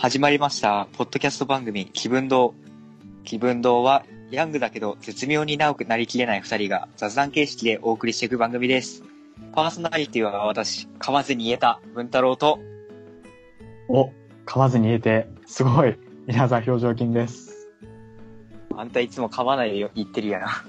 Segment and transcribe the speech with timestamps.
[0.00, 2.54] 始まりました、ポッドキャスト番組、気分堂。
[3.22, 9.02] 気分堂は、ヤングだけど絶妙に長くなりきれない二人が雑談形式でお送りしていく番組です。
[9.52, 12.60] パーソナリティは私、噛まずに言えた文太郎と、
[13.88, 14.10] お、
[14.46, 15.94] 噛まずに言えて、すごい。
[16.26, 17.68] 皆さん表情筋です。
[18.74, 20.64] あんたいつも噛まないで言ってるやな。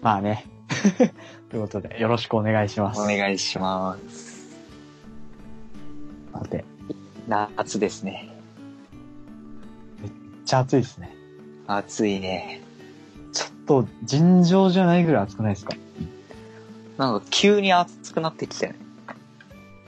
[0.00, 0.46] まあね。
[1.50, 3.00] ということで、よろしくお願いします。
[3.00, 4.56] お願いします。
[6.32, 6.64] さて、
[7.28, 8.37] 夏ですね。
[10.48, 11.14] ちゃ暑いですね。
[11.66, 12.62] 暑いね。
[13.32, 15.76] ちょっと尋常じゃないぐらい暑くないですか？
[16.96, 18.78] なんか急に暑くなってきたよね。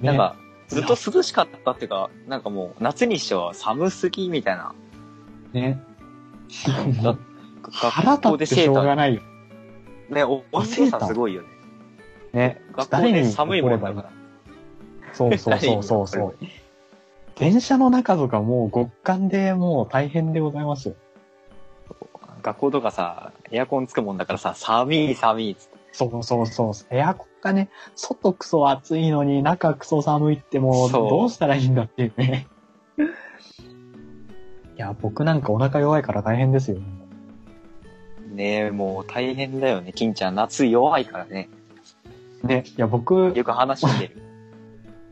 [0.03, 0.37] なんか、
[0.69, 4.75] ずっと涼しかったっていうか、なんかもう夏にしては寒すぎみたいな。
[5.53, 5.83] ね。
[7.03, 7.17] だ
[7.71, 9.23] 腹立ってしょうがないよ。
[10.11, 11.49] ね、お、おせいさんすごいよね。
[12.33, 12.61] ね。
[12.77, 14.11] 学校で寒いもんだから。
[15.15, 16.37] そうそうそうそうそう。
[17.41, 20.95] 電車の中とかもう極寒でもう大変でございますよ。
[22.43, 25.79] 学校とかさ、エアコンつくもんだからさ、寒い寒いっつって。
[25.93, 26.73] そうそうそう。
[26.95, 32.47] エアコンがね、外クソ暑いのに中クソ寒いってもうどうしたらいいんだっていうね。
[34.77, 36.77] いや、僕なんかお腹弱いから大変ですよ。
[38.35, 39.95] ねえ、もう大変だよね。
[39.95, 41.49] 金ちゃん、夏弱いからね。
[42.43, 44.30] ね、いや、僕、よく話してる。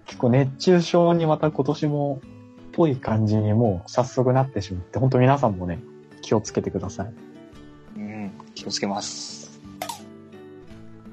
[0.08, 2.20] 結構熱中症にまた今年も、
[2.72, 5.80] ぽい感じにもう早速なってしまって、本当皆さんもね、
[6.22, 7.14] 気をつけてください。
[7.96, 9.60] うん、気をつけます。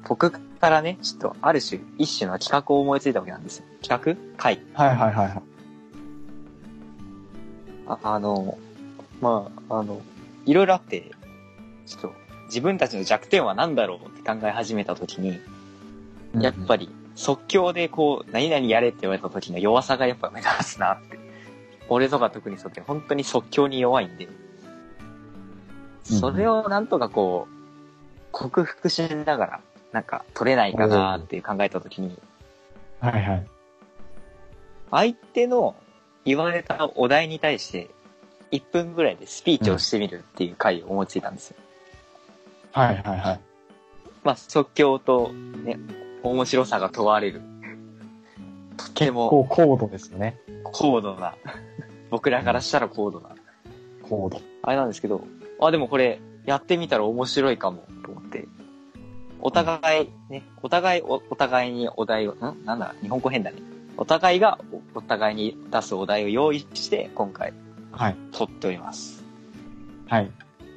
[0.08, 3.64] 僕からね、ちょっとある種、一種の企画を思いついたわけなんですよ。
[3.82, 4.60] 企画会。
[4.72, 5.42] はいはいはいはい。
[7.88, 8.56] ああの、
[9.20, 10.00] まあ、あの、
[10.46, 11.10] いろいろあって、
[11.86, 12.12] ちょっと、
[12.46, 15.40] 自分たちの弱点は何だろうって考え始めたときに、
[16.40, 16.88] やっぱり。
[17.16, 21.18] り即興でこう、何々やれって言われた時の弱さがやっぱ目立つなって。
[21.88, 24.28] 俺とか特にそうって本当に即興に弱いんで、
[26.02, 27.54] それをなんとかこう、
[28.32, 29.60] 克服しながら、
[29.92, 32.18] なんか取れないかなっていう考えた時に、
[33.00, 33.46] はいはい。
[34.90, 35.74] 相手の
[36.24, 37.88] 言われたお題に対して、
[38.52, 41.56] 1分ぐらいでスピーチをしてみるっていう回を思いついたんですよ。
[42.72, 43.40] はいはいはい。
[44.22, 45.78] まあ即興とね、
[46.30, 47.42] 面白さが問われる。
[48.76, 50.38] とて結も構高度ですよね。
[50.64, 51.34] 高度な、
[52.10, 53.30] 僕らからしたら高度な、
[54.02, 54.40] 高度。
[54.62, 55.24] あれなんですけど、
[55.60, 58.46] あ、でもこれ、やってみたら面白いかも、と思って。
[59.40, 62.64] お互い、ね、お互いお、お互いにお題を、ん？
[62.64, 63.58] なんだ、日本語変だね。
[63.96, 64.58] お互いが
[64.94, 67.52] おお互いに出すお題を用意して、今回、
[67.92, 68.16] はい。
[68.32, 69.24] 撮っております。
[70.06, 70.30] はい。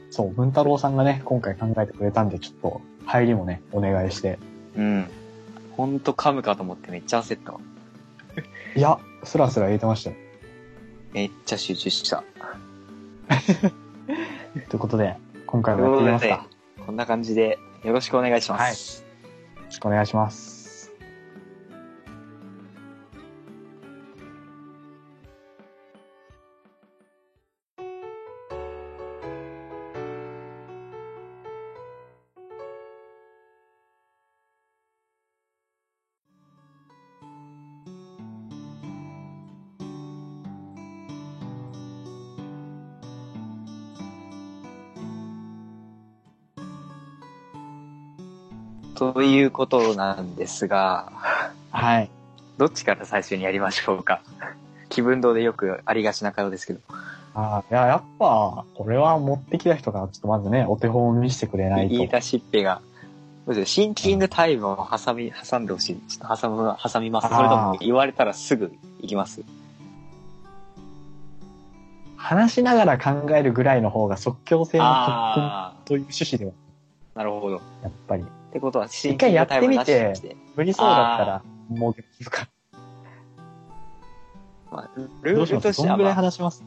[0.10, 4.40] そう、文太郎さんがね、今回考えてくれたんで、ちょっと、入りもね、お願いして。
[4.76, 5.08] うん。
[5.80, 7.62] ほんと噛むかと思ってめっちゃ焦ったわ。
[8.76, 10.18] いや、スラスラ言えてましたよ。
[11.14, 12.22] めっちゃ集中した。
[14.68, 16.30] ということで、今回もやっていきますか。
[16.32, 19.06] よこんな感じで、よろしくお願いします。
[19.68, 20.59] ろしくお願いします。
[49.20, 51.12] ということなんですが、
[51.72, 52.10] はい。
[52.58, 54.22] どっちから最初にやりましょうか？
[54.88, 56.80] 気分堂でよくありがちな会話ですけど。
[57.34, 61.96] ああ、いや、やっぱ、これは持ってきた人が、ちょっとまずね、お手本を見せてくれないと。
[61.96, 62.80] 言い出しっぺが。
[63.66, 65.96] シンキングタイムを挟み、挟んでほしい。
[66.08, 67.28] ちょっと挟む、挟みます。
[67.28, 69.42] それとも言われたらすぐ行きます？
[72.16, 76.54] 話しながら考えるぐらいの方が即興性の特あ訓という趣旨では、
[77.16, 77.58] あ、なるほど。
[77.58, 78.24] っやっぱり。
[78.52, 80.36] てことは、シンキングタイムなしにして。
[80.56, 82.48] 無理そうだったら、もうできるか。
[84.72, 84.90] まあ、
[85.24, 85.78] ルールします？
[85.84, 86.64] どんぐらい話します？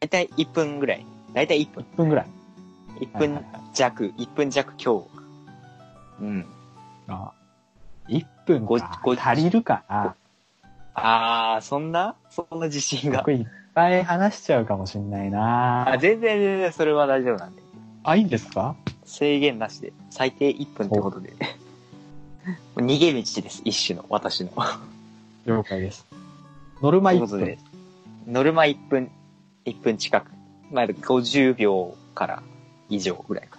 [0.00, 1.06] 大体1分ぐらい。
[1.32, 1.84] 大体1分。
[1.84, 2.26] ?1 分ぐらい。
[3.00, 5.06] 1分はいはいはい弱、1分弱今日。
[6.20, 6.46] うん。
[7.08, 7.32] あ
[8.08, 10.16] 1分ごかご足りるかな？
[10.94, 12.16] あー、そんな？
[12.28, 13.18] そんな自信が。
[13.18, 17.62] 僕いっぱい話しちゃうかもしんないなあ、全然全然それは大丈夫なんで。
[18.02, 18.74] あ、いいんですか？
[19.08, 21.32] 制限なしで、最低1分ってことで。
[22.76, 24.50] 逃げ道です、一種の、私の。
[25.46, 26.06] 了解です。
[26.82, 27.58] ノルマ1分で。、
[28.26, 29.10] ノルマ1分、
[29.64, 30.30] 1分近く。
[30.70, 32.42] まあ、50秒から
[32.88, 33.58] 以上ぐらいか。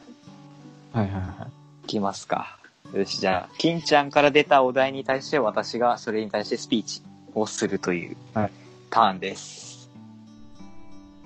[0.94, 1.86] はいはいはい。
[1.86, 2.60] いきますか。
[2.94, 7.02] よし、じゃあ、金ちゃんから出たお題に対して私がそれに対してスピーチ
[7.34, 8.52] をするというはい
[8.90, 9.90] ターンです。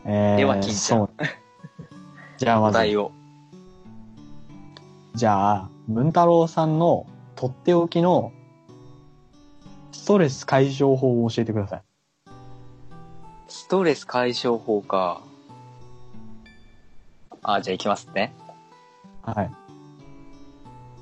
[0.05, 1.09] えー、では金ちゃん。
[2.37, 3.11] じゃあお題を。
[5.15, 7.05] じゃあ、文太郎さんの
[7.35, 8.31] とっておきの
[9.91, 11.81] ストレス解消法を教えてください。
[13.47, 15.21] ストレス解消法か。
[17.43, 18.33] あ、じゃあ行きますね。
[19.21, 19.51] はい。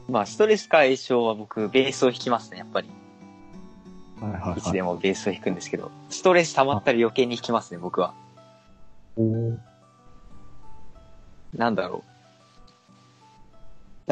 [0.09, 2.89] まあ、ストレス解消は僕、ベースを弾きますね、やっぱり。
[4.19, 8.13] はいはいいつでもベースを弾くんですけど、ストレス溜まったら余計に弾きますね、僕は。
[9.15, 9.57] おー
[11.55, 12.10] なんだろう。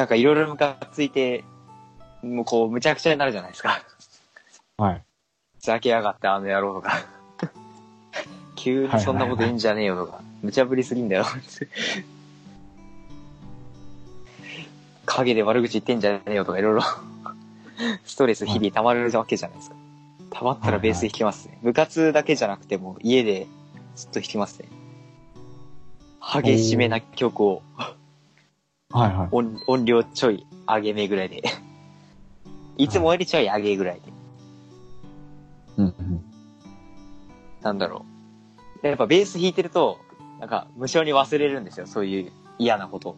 [0.00, 1.44] なんかいろいろムカついて、
[2.22, 3.82] もうこう、むちゃくちゃになるじゃないですか。
[4.78, 5.02] はい。
[5.58, 7.04] ふざけやがってあの野郎とか。
[8.56, 10.22] 急にそんなこと言うんじゃねえよとか。
[10.40, 11.26] 無茶ぶりすぎんだよ。
[15.04, 16.82] 影で悪口言ってんじゃねえよとかいろいろ。
[18.06, 19.76] ストレス日々溜まるわけじゃないですか。
[20.30, 21.58] 溜まったらベース弾きますね。
[21.62, 23.46] 部活だけじゃなくても家で
[23.96, 24.68] ずっと弾きますね。
[26.22, 27.62] 激しめな曲を
[28.90, 29.28] はいはい。
[29.30, 31.42] 音音量ちょい上げめぐらいで。
[32.76, 34.12] いつもよりちょい上げぐらいで。
[35.76, 36.24] うんうん。
[37.62, 38.04] なんだろ
[38.78, 38.82] う。
[38.82, 39.98] でやっぱベース弾いてると、
[40.38, 41.86] なんか無性に忘れるんですよ。
[41.86, 43.16] そういう嫌なこと。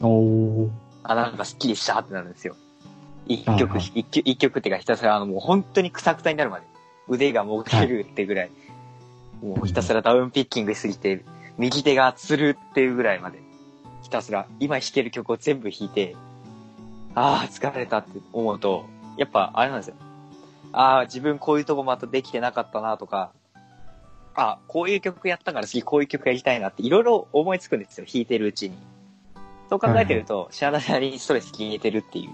[0.00, 0.70] おー
[1.02, 2.54] あ、なんかスッキリしたってなるんですよ。
[3.26, 6.66] 一曲、はいはい一曲、一曲っていうかひたすらあのもう本当にクサクサになるまで。
[7.08, 8.50] 腕がもげるってぐらい。
[9.42, 11.24] もうひたすらダウンピッキングしすぎて、
[11.56, 13.47] 右手がつるっていうぐらいまで。
[14.08, 16.16] ひたすら今弾ける曲を全部弾いて、
[17.14, 18.86] ああ、疲れたって思うと、
[19.18, 19.96] やっぱあれなんですよ。
[20.72, 23.32] ああ、自分こういうとこまたできてなかったなとか、
[24.34, 28.06] あこういう曲やったから次こういう曲やりたいなっていろいろ思いつくんですよ。
[28.10, 28.78] 弾いてるうちに。
[29.68, 32.30] そう考えてると、知らない間にストレス消えてるっていう。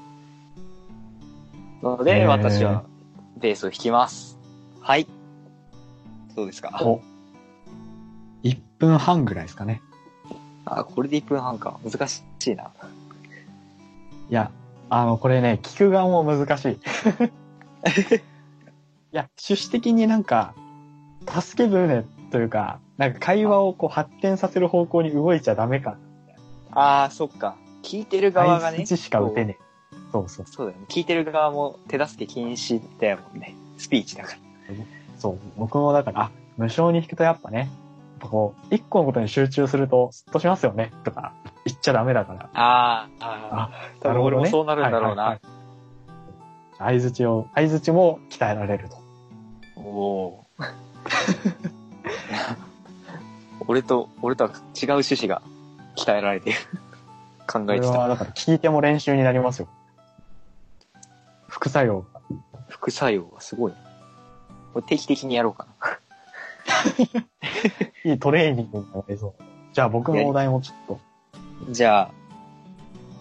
[1.83, 2.85] ので、私は
[3.37, 4.39] ベースを弾きます。
[4.81, 5.09] はい。
[6.37, 6.71] そうですか？
[6.83, 7.01] お。
[8.45, 9.83] 1分半ぐらいですかね。
[10.79, 11.79] あ、これで1分半か。
[11.85, 12.71] 難しいな。
[14.31, 14.51] いや、
[14.91, 16.73] あの、これね、聞く側も難しい。
[16.75, 16.77] い
[19.13, 20.55] や、趣旨的になんか、
[21.29, 25.97] 助け舟というか、なんか会話をこう発展させる方向に動いちゃダメか。
[26.73, 27.57] あー、そっか。
[27.83, 28.79] 聞いてる側がね。
[28.79, 29.65] 相槌しか打てねえ。
[30.13, 30.87] そうそうそうだよね。
[30.89, 33.55] 聞いてる側も手助け禁止だよもんね。
[33.79, 34.39] スピーチだから。
[35.19, 35.39] そう。
[35.57, 37.69] 僕もだから、あ、無償に弾くとやっぱね、
[38.21, 41.35] こう、一個のことに集中すると、スッとしますよね、とか、
[41.65, 42.51] 言っちゃダメだから。
[42.55, 44.03] あー、あー。
[44.03, 45.39] 多分俺もそうなるんだろうな。
[46.79, 48.97] 相づちを、相づちも鍛えられると。
[49.77, 50.65] おおー。
[53.67, 54.57] 俺と、俺とは違う
[54.93, 55.43] 趣旨が
[55.97, 56.57] 鍛えられてる。
[57.47, 57.93] 考えてた。
[57.93, 59.69] はだから聞いても練習になりますよ。
[61.49, 62.21] 副作用が。
[62.69, 63.79] 副作用がすごいな。
[64.73, 65.99] これ定期的にやろうかな。
[68.05, 69.43] いいトレーニングになりそう。
[69.73, 71.01] じゃあ僕のお題もちょっと。
[71.71, 72.11] じゃあ、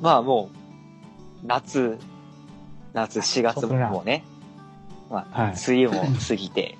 [0.01, 0.49] まあも
[1.43, 1.97] う、夏、
[2.93, 4.23] 夏4月もね、
[5.09, 6.77] まあ、はい梅雨も過ぎて、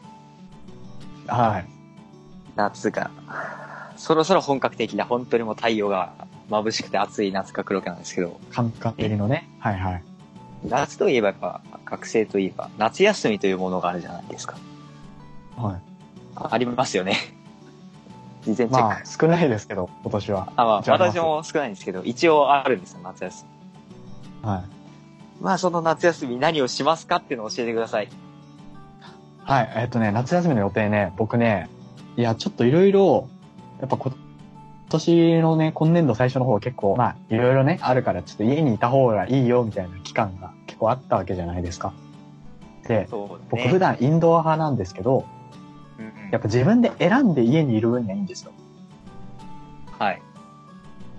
[1.28, 1.66] はい。
[2.56, 3.12] 夏が、
[3.98, 6.14] そろそろ本格的な、本当にもう太陽が
[6.50, 9.50] 眩しくて暑い夏が来るわけなんですけど、感覚的のね。
[9.60, 10.04] はいはい。
[10.66, 14.56] 夏といえばやっぱ、学生といえば、夏休みというものがあるじゃないですか。
[15.58, 15.93] はい。
[16.36, 17.18] ありますよね。
[18.44, 18.74] 事前チェック。
[18.74, 20.54] まあ、少ないですけど、今年は。
[20.56, 23.46] あ、まあ、私も少ないんですけど、一応あるんですよ、夏休
[24.44, 24.50] み。
[24.50, 24.64] はい。
[25.42, 28.10] まあ、その夏休み何をしますかっていうのを教えてください。
[29.44, 29.74] はい。
[29.76, 31.70] えっとね、夏休みの予定ね、僕ね、
[32.16, 33.28] いや、ちょっといろいろ、
[33.80, 34.16] やっぱ今
[34.90, 41.94] 年のね、今年度最初の方結構、まあ、いろいろね、あるから、ちょっと家にいた方がいいよ、みたいな期間が結構あったわけじゃないですか。
[42.88, 43.08] で、ね。
[43.10, 45.26] 僕普段インドア派なんですけど、
[46.32, 48.52] やっぱ自分で選んで家にいる分にはいいんですよ。
[50.00, 50.22] はい。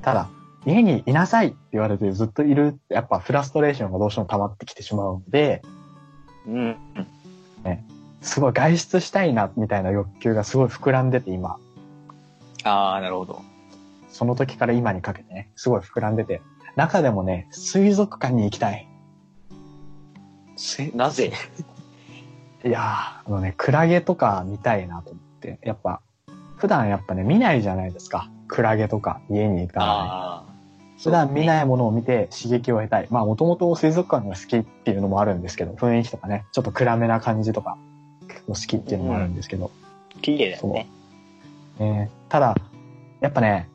[0.03, 0.29] ただ、
[0.67, 5.63] 家にいなさいって言われてずっといるって、やっぱフラストレーションがどうしても溜まってきてしまうので、
[6.47, 6.77] うん。
[8.21, 11.59] すごい外出したいな、みたいな欲求がすごい膨らんでて今、
[12.65, 13.43] ああ、なるほど。
[14.09, 16.41] その時から今にかけてね、すごい膨らんでて、
[16.75, 18.89] 中でもね、水族館に行きたい。
[20.57, 21.33] せなぜ？
[22.65, 26.01] いやー、あのね、クラゲとか見たいなと思って、やっぱ、
[26.57, 28.31] 普段やっぱね、見ないじゃないですか。
[28.49, 30.55] クラゲとか家にいたら、ね。
[31.03, 31.47] 普段見い。
[31.47, 33.09] ないものを見て刺激を得たい。
[33.11, 37.77] まあもともと水族館が好きっていうのもあるんですけど、雰囲気とかね、ちょっと暗めな感じとか、
[38.29, 39.71] 結構好きっていうのもあるんですけど、
[40.23, 40.89] 綺麗だよね。
[41.81, 42.57] えーただ、
[43.21, 43.69] やっぱね、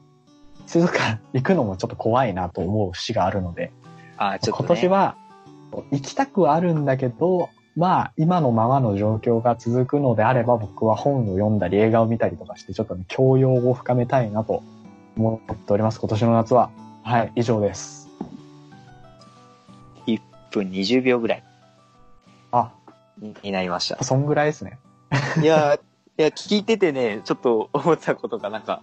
[0.65, 3.71] 水族館行くのもちょっと怖いなと思う節があるので、
[4.17, 4.67] ああ、ちょっと、ね。
[4.67, 5.15] 今年は
[5.91, 14.63] 行きたくはあるんだけど、まあ、今のままの状況が続くのであれば、僕は本を読んだり映画を見たりとかして、ちょっと、ね、教養を深めたいなと
[15.15, 15.99] 思っております。
[15.99, 16.71] 今年の夏は。
[17.03, 18.09] はい、以上です。
[20.07, 20.21] 1
[20.51, 21.43] 分20秒ぐらい。
[22.51, 22.71] あ、
[23.43, 24.03] になりました。
[24.03, 24.79] そんぐらいですね。
[25.41, 25.79] いや、
[26.17, 28.81] いや、聞いててね、ちょっと思ったことが、なんか、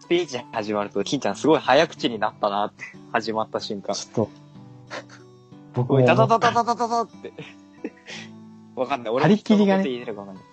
[0.00, 3.94] スピーチ始まると、金ちゃんすごい早口になったなって、始まった瞬間。
[3.94, 4.30] ちょっと。
[5.74, 6.02] 僕も。
[6.04, 7.32] ダダダダダダダって。
[8.76, 9.12] わかんない。
[9.12, 10.44] 俺張り切りがね人のこと言えてるかわかんない。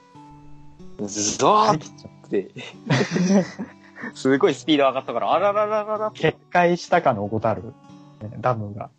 [1.08, 2.52] ズドーって、
[4.14, 6.32] すごいスピード上がったから、あらららららって。
[6.32, 7.64] 決壊したかのごたる、
[8.22, 8.90] ねダムが。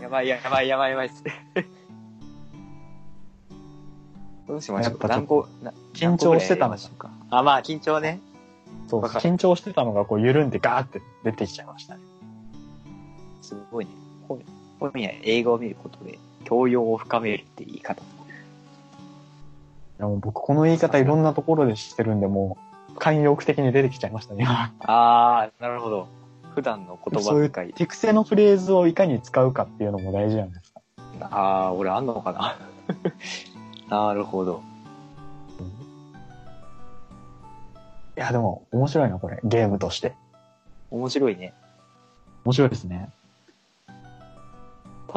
[0.00, 1.22] やばいやばいやばいやばいっす。
[4.46, 4.90] どうしましょ。
[4.90, 7.10] やっぱちょっ何個、な緊張してたのしょうか。
[7.30, 8.20] あ、まあ緊張ね。
[8.88, 12.00] そう、わかる緊張してたのがこう緩んでガーって出てきちゃいましたね。
[13.42, 13.90] すごいね。
[14.28, 14.42] 本
[14.78, 18.00] 本や映画を見ることで、教養を深めるって言い方。
[18.00, 18.04] い
[19.98, 22.56] やもう僕この言い方いろんなところでしてるんで、も
[22.94, 24.46] う、慣用句的に出てきちゃいましたね。
[24.46, 26.06] あー、なるほど。
[26.54, 27.50] 普段の言そういう。
[27.50, 30.80] 手癖のフレーズをいかに使うかっていうのも大事なんですか。
[31.20, 32.56] あー、俺あんのかな。
[33.90, 34.62] なるほど。
[38.16, 39.40] いや、でも面白いな、これ。
[39.42, 40.14] ゲームとして。
[40.90, 41.52] 面白いね。
[42.44, 43.10] 面白いですね。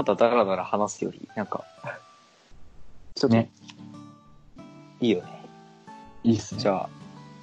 [0.03, 1.65] ただダラダラ話すより、なんか、
[3.15, 3.50] ちょっと、ね
[5.01, 5.46] いいよね。
[6.24, 6.62] いいっすね。
[6.62, 6.89] じゃあ、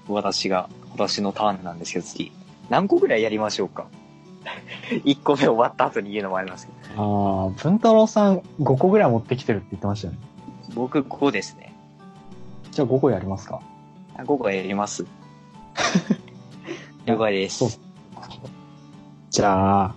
[0.09, 2.33] 私が、私のターンなんですけど、次。
[2.71, 3.87] 何個ぐらいやりましょうか
[5.05, 7.03] ?1 個目終わった後に言うのもありますけど。
[7.03, 10.19] ああ、文太郎さん5個ぐらい持ってきてるって言ってましたよね。
[10.75, 11.75] 僕5ですね。
[12.71, 13.61] じゃあ5個やりますか。
[14.17, 15.05] あ5個やります。
[17.05, 17.81] 了解です。
[19.31, 19.95] じゃあ、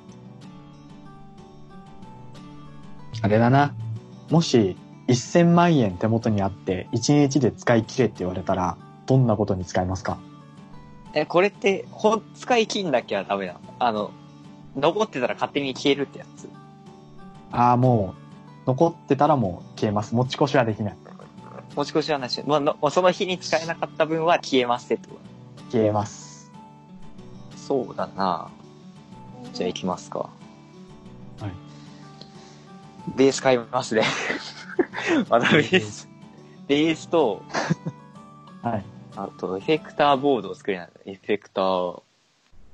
[3.21, 3.73] あれだな。
[4.29, 10.17] もし、1000万円手元にあって、1日で使い切れって言われたら、どんなことに使いますか？
[11.13, 13.59] え、これって、ほん、使い切んなきゃダメなの？
[13.79, 14.11] あの、
[14.75, 16.47] 残ってたら勝手に消えるってやつ？
[17.51, 18.13] ああ、も
[18.65, 20.13] う、残ってたらもう消えます。
[20.13, 20.95] 持ち越しはできない。
[21.75, 22.43] 持ち越しはなし。
[22.45, 25.15] まあの、その日に使えなかった分は消えますってこ
[25.67, 25.71] と？
[25.71, 26.51] 消えます。
[27.55, 28.49] そうだな
[29.53, 30.29] じゃあ行きますか。
[33.09, 33.17] はい。
[33.17, 34.03] ベース買いますね。
[35.29, 36.09] まだベース。
[36.67, 37.41] ベースと、
[38.61, 38.85] はい。
[39.15, 40.89] あと、エフェクターボードを作れない。
[41.05, 42.01] エフェクター、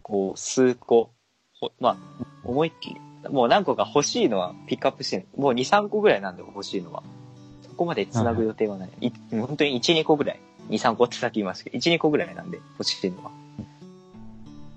[0.02, 1.12] こう、数個。
[1.60, 1.98] ほまあ、
[2.44, 3.00] 思いっきり。
[3.30, 5.28] もう何個か欲しいのはピックアップしてる。
[5.36, 7.02] もう2、3個ぐらいなんで欲しいのは。
[7.64, 8.90] そこまで繋ぐ予定はない。
[9.02, 10.40] い本当に1、2個ぐらい。
[10.70, 13.32] 2、3個ってさっき言いましたけど、1、2個ぐらいなんで欲しいのは。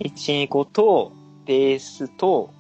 [0.00, 1.12] 1、2個と、
[1.44, 2.50] ベースと、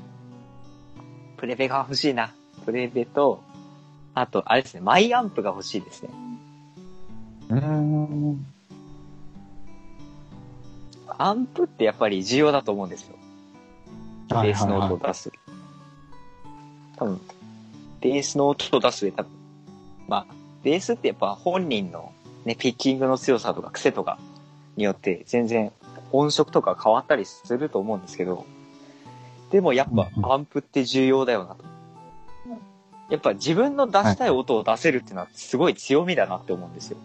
[1.36, 2.34] プレベが欲しいな。
[2.68, 3.40] プレベと、
[4.12, 6.10] あと、あれですね、マイアンプが欲しいですね。
[7.48, 8.46] うーん。
[11.16, 13.16] アンプってやっぱり重要だと思うんですよ。
[14.28, 15.32] ベースの音を出す。
[16.96, 17.20] 多分、
[18.02, 19.30] ベースの音を出す上多分、
[20.06, 20.26] まあ、
[20.62, 22.12] ベースってやっぱ本人の
[22.44, 24.18] ね、ピッキングの強さとか癖とか
[24.76, 25.72] によって全然
[26.12, 28.44] 音色とか変わったりすると思うんですけど、
[29.50, 31.77] でもやっぱアンプって重要だよなと。
[33.10, 36.98] やっぱ自分の出したい音を出せるっていうのはすごい強みだなって思うんですよ。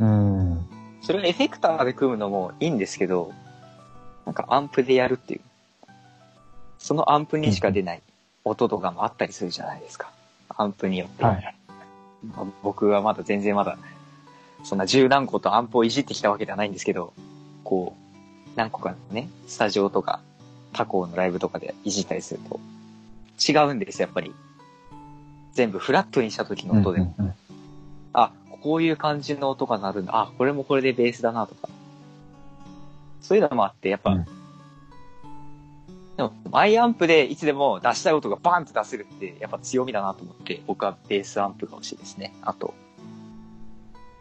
[0.00, 0.66] うーん。
[1.02, 3.32] それをエフェクターで組むのもいいんですけど、
[4.24, 5.40] なんかアンプでやるっていう。
[6.78, 8.02] そのアンプにしか出ない
[8.44, 10.10] 音とかもあったりするじゃないですか。
[10.48, 11.24] アンプによって。
[11.24, 11.56] はい。
[12.34, 13.76] まあ僕はまだ全然まだ、
[14.62, 17.12] そんな十何個とアンプをいじってきたわけではないんですけど、
[17.62, 20.20] こう、何個かね、スタジオとか、
[20.72, 22.60] 他校のライブとかでいじったりすると、
[23.46, 24.34] 違うんです、やっぱり。
[25.54, 27.14] 全部フラットにした時の音でも。
[27.18, 27.34] うんうんうん
[28.16, 28.30] あ、
[28.62, 30.12] こういう感じの音が鳴るんだ。
[30.14, 31.68] あ、これもこれでベースだなとか。
[33.20, 34.26] そういうのもあって、やっぱ、うん
[36.16, 42.32] でも、マイアンプでいつでも出したい音がバンって出せるって、やっぱ強みだなと思って、僕はベースアンプが欲しいですね。
[42.42, 42.72] あと、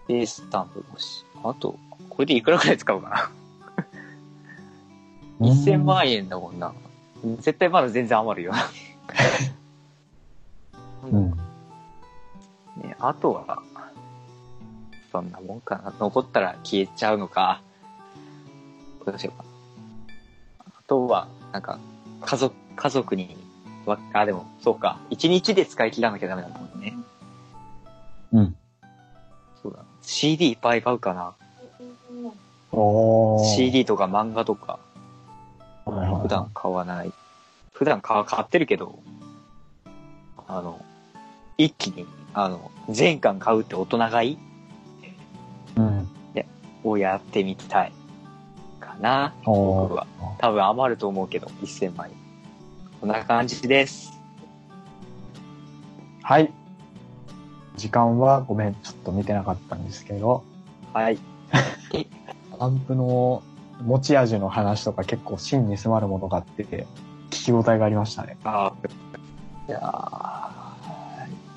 [0.07, 1.25] ベースアンプが欲しい。
[1.43, 1.77] あと、
[2.09, 3.09] これでいくらくらい使うか
[5.39, 5.45] な。
[5.47, 6.73] 1000万円だもんな。
[7.39, 8.53] 絶対まだ全然余るよ。
[13.05, 13.61] あとは、
[15.11, 15.93] そんなもんかな。
[15.99, 17.61] 残ったら消えちゃうのか。
[19.05, 19.49] どうしようかな。
[20.65, 21.79] あとは、なんか、
[22.21, 23.35] 家族、家族に、
[23.85, 24.99] わあ、でも、そうか。
[25.09, 26.95] 一日で使い切らなきゃダメだもんね。
[28.31, 28.55] うん。
[29.61, 29.79] そうだ。
[30.01, 31.33] CD いっぱい買うかな。
[33.43, 34.79] CD とか漫画とか、
[35.83, 37.11] 普段買わない。
[37.73, 38.97] 普段買買ってるけど、
[40.47, 40.79] あの、
[41.57, 44.37] 一気に、あの、全巻買うって大人買い？
[45.77, 46.09] うん。
[46.83, 47.91] をやってみたい。
[48.79, 49.33] かな。
[49.45, 50.05] お僕は。
[50.39, 52.11] 多分余ると思うけど、1000枚。
[52.99, 54.11] こんな感じです。
[56.21, 56.51] はい。
[57.75, 60.43] 時間はごめん、ちょっと見てなかったんですけど、
[60.93, 61.17] はい。
[62.59, 63.41] アンプの
[63.81, 66.85] 持ち味の話とか結構真に迫るものがあって、
[67.29, 68.37] 聞き応えがありましたね。
[68.43, 68.73] あ
[69.67, 70.62] いやー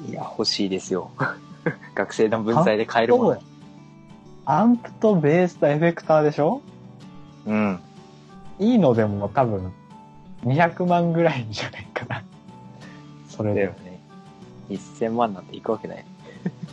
[0.08, 1.10] いや、欲しいですよ。
[1.94, 3.38] 学生の分際で買えるもの。
[4.44, 6.60] アンプとベースとエフェクターでしょ？
[7.46, 7.80] うん。
[8.58, 9.72] いいのでも多分
[10.44, 12.22] 200万ぐらいじゃないかな。
[13.28, 13.98] それで、だよね。
[14.70, 16.04] 1000万なんていくわけない。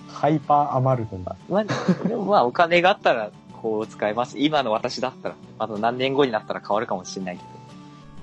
[0.08, 1.36] ハイパー余るとか。
[1.50, 1.64] まあ、
[2.08, 4.38] でもまあ、お金があったら、こう使えます。
[4.38, 7.44] 今の私だったら、あと何年後になったら変わるかもしれないけ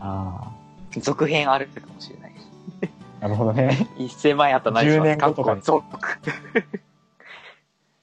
[0.00, 0.52] あ
[0.95, 2.33] ど、続編あるかもしれない。
[3.21, 3.89] あ、なるほどね。
[3.99, 5.85] 1000万円あったら何し10ます年後とかに続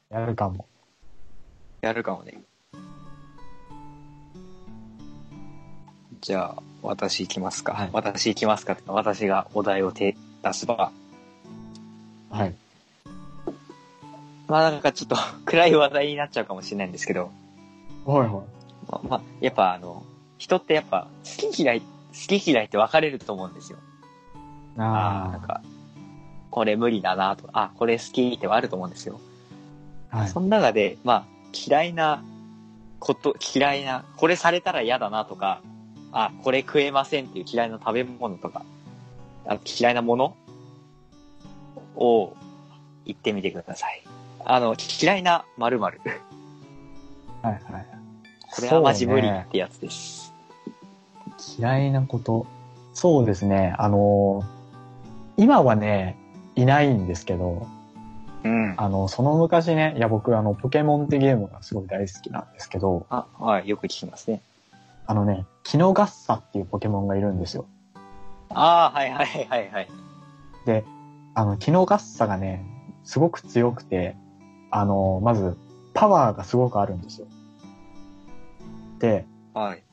[0.09, 0.65] やるかも。
[1.81, 2.41] やるかもね。
[6.21, 7.73] じゃあ、私行きますか。
[7.73, 10.91] はい私行きますかって私がお題を手出せば。
[12.29, 12.55] はい。
[14.47, 17.31] まあなんかちょっと 暗い話題になっちゃうかもしれないんですけど、
[18.05, 18.29] はいはい。
[18.29, 18.41] ま
[18.91, 20.03] あ、まあ、やっぱあの、
[20.37, 21.85] 人ってやっぱ好き嫌い、好
[22.39, 23.79] き嫌いって分かれると思うんですよ。
[24.77, 25.61] ああ、なんあか、
[26.51, 29.19] これ無理だなとか、あ、これ好きってはあると思うんですよ。
[30.11, 30.39] あ、はいそ。
[30.39, 31.25] の中で、まあ、
[31.67, 32.23] 嫌いな
[32.99, 35.61] こと、嫌いな、これされたら嫌だなとか、
[36.11, 38.63] あ、これ食えませんっていう嫌いな食べ物とか、
[39.47, 40.35] あ嫌いなもの
[41.95, 42.35] を
[43.05, 44.03] 言ってみてください。
[44.45, 46.01] あの、嫌いな〇〇。
[47.41, 47.85] はいはい。
[48.55, 50.33] これはマジ無理ってやつです。
[51.59, 52.45] 嫌いなこと。
[52.93, 53.75] そうですね。
[53.77, 54.56] あのー
[55.37, 56.17] 今はね、
[56.55, 57.67] いないんですけど、
[58.43, 58.73] うん。
[58.77, 64.41] あの、その昔ね、いや僕あの、ポケモンってゲームがすごい大好きなんですけど、あ、はい、よく聞きますね。
[65.05, 67.65] あのね、キノガッサっていうポケモンがいるんですよ。
[68.49, 69.87] ああ、はいはいはいはい。
[70.65, 70.83] で、
[71.33, 72.65] あの、キノガッサがね、
[73.03, 74.15] すごく強くて、
[74.71, 75.55] あの、まず、
[75.93, 77.27] パワーがすごくあるんですよ。
[78.99, 79.83] で、はい。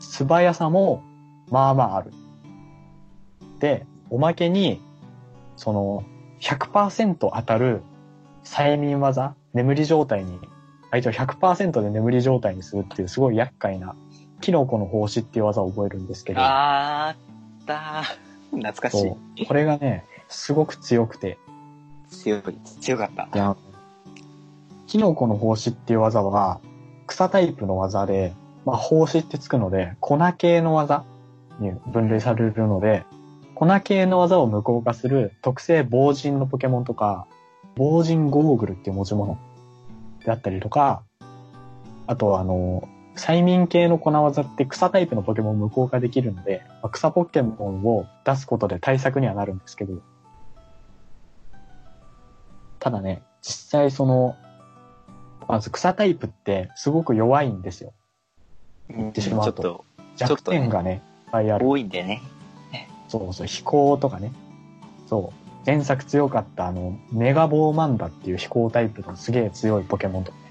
[0.00, 1.02] 素早さも、
[1.50, 2.12] まあまあある。
[3.58, 4.80] で、おまけに、
[5.62, 6.02] その、
[6.40, 7.82] 100%当たる
[8.42, 10.40] 催眠技、眠り状態に、
[10.90, 13.94] 相手を100%で眠り状態にするっていうすごい厄介な、
[14.40, 18.56] キノコの奉仕っていう技を覚えるんですけど、あったー。
[18.56, 19.10] 懐かしそい。
[19.44, 21.38] うこれがね、すごく強くて、
[22.10, 22.40] 強い。
[22.80, 23.28] 強かった。
[23.32, 23.56] いや、
[24.88, 26.60] キノコの奉仕っていう技は、
[27.06, 31.04] 草タイプの技で、まあ、奉仕ってつくので、粉系の技
[31.60, 33.04] に分類されるので、
[33.54, 37.26] 粉系の技を無効化する特性防塵のポケモンとか、
[37.76, 39.38] 防塵ゴーグルっていう持ち物
[40.24, 41.02] であったりとか、
[42.06, 50.00] あとあの、催眠系の粉技って草タイプのポケモンを無効化できるので、まあ草ポケモンを出すことで対策にはなるんですけど、
[52.78, 54.36] ただね、実際その、
[55.48, 57.92] まず草タイプってすごく弱いんですよ。
[58.88, 59.84] 言ってしまうとちょ
[60.26, 60.94] っ弱点がね、
[61.26, 61.68] いっぱいあとる。
[61.68, 62.22] 多いんでね。
[63.12, 64.32] そうそう、飛行とかね。
[65.06, 65.66] そう。
[65.66, 70.44] 前作強かったあの、メガボーマンダっていう飛行タイプのすげえ強いポケモンとかね。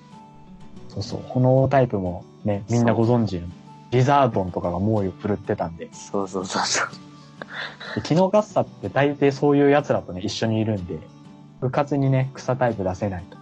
[0.89, 3.47] そうそう、炎タイプもね、みんなご存知の、
[3.89, 6.87] リザードンとかが猛威を振るってたんで、そうそうそうそう。
[7.95, 10.99] でキノガッサって大抵そういう奴らとね、一緒にいるんで、
[11.61, 13.37] 部活にね、草タイプ出せないと。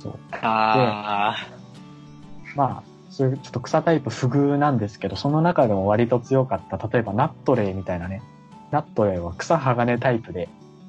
[0.00, 0.18] そう。
[0.42, 1.36] あ
[2.56, 2.87] まあ、そういう
[3.18, 8.22] ちょっと草タイプ不遇なんですけど、その中でも割と強かった、例えばナットレイみたいなね。
[8.70, 10.48] ナットレイは草鋼タイプで、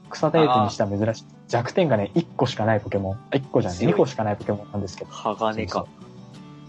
[0.10, 1.26] 草タイプにしては珍しい。
[1.48, 3.16] 弱点がね、1個しかないポケモン。
[3.16, 5.12] あ1個じゃない、強い2個しかないポケモンなんですけど。
[5.12, 5.88] あ、鋼か。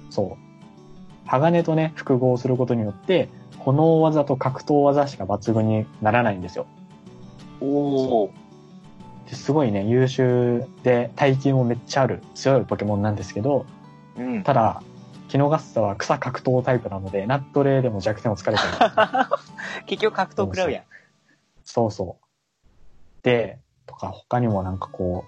[0.09, 1.29] そう。
[1.29, 6.67] 鋼とね、複合することによって、炎技と格闘技しか抜群にならないんですよ。
[7.61, 8.31] おお。
[9.29, 13.67] ですごいね、優秀で耐久もめっちゃある強いポケモンなんですけど、
[14.17, 14.43] うん。
[14.43, 14.83] ただ、
[15.31, 19.29] キノガッサは草格闘タイプなので、ナットレイでも弱点をつかれちゃ
[19.81, 19.87] う。
[19.87, 20.85] 結局格闘食らうやん。
[21.63, 22.25] そうそう。
[23.23, 25.25] で、とか他にもなんかこ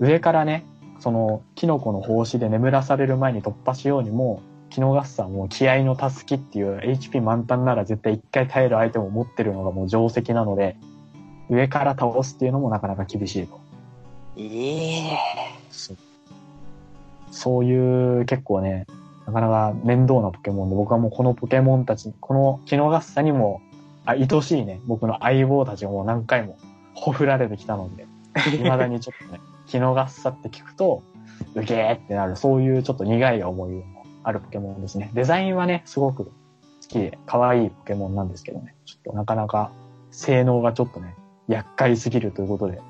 [0.00, 0.64] う、上からね、
[1.00, 4.40] その、キノコの胞子で眠らされる前に突破しようにも、
[4.70, 10.78] キノガッサはもう気合のたすきっていう HP 満タンなら絶対一回耐えるアイテムを持ってるのがもう定石なので、
[11.50, 13.60] 上から倒すっていうのもなかなか厳しいと。
[14.38, 15.18] ええ
[15.70, 15.96] そう
[17.34, 18.86] そういう結構ね、
[19.26, 23.60] なかなか面倒なポケモンで、僕はもうこのポケモンたち、このキノガッサにも、
[24.04, 26.58] あ、愛しいね、僕の相棒たちをもう何回も
[26.94, 31.02] ほふられてきたので、未だにちょっとね、キノガッサって聞くと、
[31.54, 33.82] うげーってなる、そういうちょっと苦い思いの
[34.22, 35.10] あるポケモンですね。
[35.14, 36.30] デザインはね、すごく好
[36.88, 39.70] きで、可愛いポケモンなんですけどね、ちょっとなかなか
[40.10, 41.14] 性能がちょっとね、
[41.48, 42.80] 厄介すぎるということで、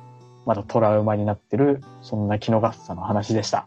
[0.46, 3.66] まだトラウマになってる、そんなキノガッサの話でした。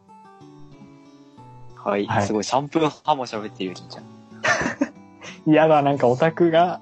[1.88, 2.06] はい。
[2.06, 4.04] はいすごい、3分半も喋ってるよ、金ちゃん。
[5.50, 6.82] 嫌だ、なんかオタクが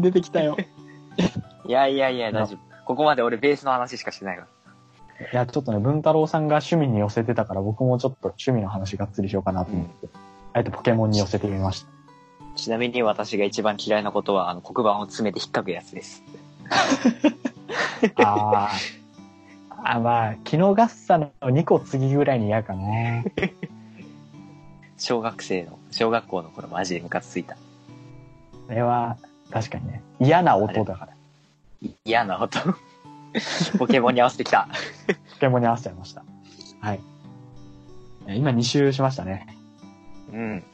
[0.00, 0.56] 出てきたよ。
[1.66, 2.58] いやいやいや、大丈夫。
[2.86, 4.46] ここまで俺ベースの話しかしてないか
[5.20, 5.26] ら。
[5.32, 10.08] いや、ちょっとね、文太郎さんが趣味に寄せてたから、僕もちょっと趣味の話がっつりしようかなと思って、
[10.54, 11.88] あえてポケモンに寄せてみました。
[12.56, 16.22] ちなみに私が一番嫌いなことは、あの、黒板を詰めて引っかくやつです。
[18.16, 18.98] あー
[19.84, 23.24] あ、まあ、キノガッサの2個次ぐらいに嫌かな。
[24.98, 27.54] 小学生の、小学校の頃マジでムカついた。
[27.54, 27.60] こ
[28.74, 29.16] れは、
[29.50, 31.12] 確かにね、嫌な音だから。
[31.80, 32.58] い嫌な音。
[33.78, 34.68] ポケモンに合わせてきた。
[35.06, 36.24] ポケモンに合わせちゃいました。
[36.80, 37.00] はい。
[38.26, 39.46] え今2周しましたね。
[40.32, 40.64] うん。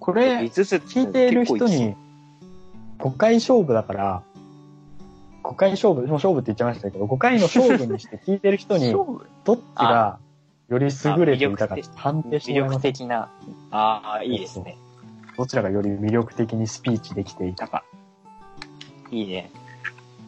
[0.00, 1.94] これ、5つ聞いている人に、
[2.98, 4.22] 5回勝負だから、
[5.44, 8.92] 5回勝負、もう勝負って言っちゃいましたけど、5回の勝負にして聞いてる人に、
[9.44, 10.18] どっちが
[10.68, 12.80] より優れていたか判定して魅力。
[12.80, 13.30] 的な。
[13.70, 14.76] ああ、いいですね。
[15.36, 17.84] どちらがより魅力的にスピーチできていたか。
[19.10, 19.50] いいね。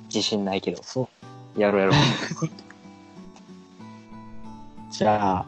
[0.06, 0.82] 自信ないけど。
[0.82, 1.08] そ
[1.56, 1.60] う。
[1.60, 1.94] やろうやろう。
[4.90, 5.46] じゃあ、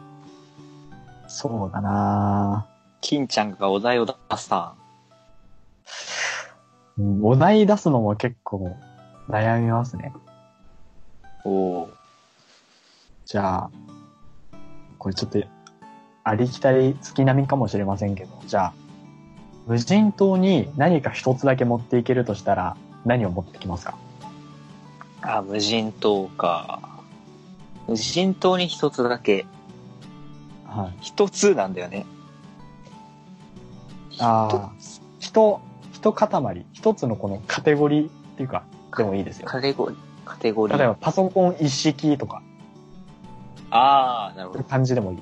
[1.27, 2.67] そうだな
[3.01, 4.75] 金ちゃんがお題を出した。
[6.97, 8.77] うんお題出すのも結構
[9.27, 10.13] 悩みますね。
[11.43, 11.91] おおー。
[13.25, 13.71] じゃあ、
[15.03, 15.43] これちょっと、
[16.23, 18.73] ありきたり月並みかもしれませんけど、じゃあ、
[19.67, 23.97] 無人島に何か一つだけ持っていけるとしたら、何を持ってきますか？
[25.21, 26.79] あ、無人島か。
[27.85, 29.45] 無人島に一つだけ。
[30.65, 30.93] はい。
[31.01, 32.05] 一つなんだよね。
[34.19, 34.71] ああ、
[35.19, 35.59] 人、
[35.91, 38.63] 一塊、一つのこのカテゴリーっていうか、
[38.95, 39.47] でもいいですよ。
[39.47, 39.97] カテゴリー。
[40.23, 40.77] カテゴリー。
[40.77, 42.41] 例えばパソコン一式とか、
[43.75, 44.63] ああ、なるほど。
[44.63, 45.17] 感じでもいい。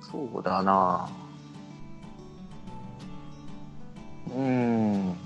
[0.00, 1.10] そうだな
[4.28, 5.16] うーん。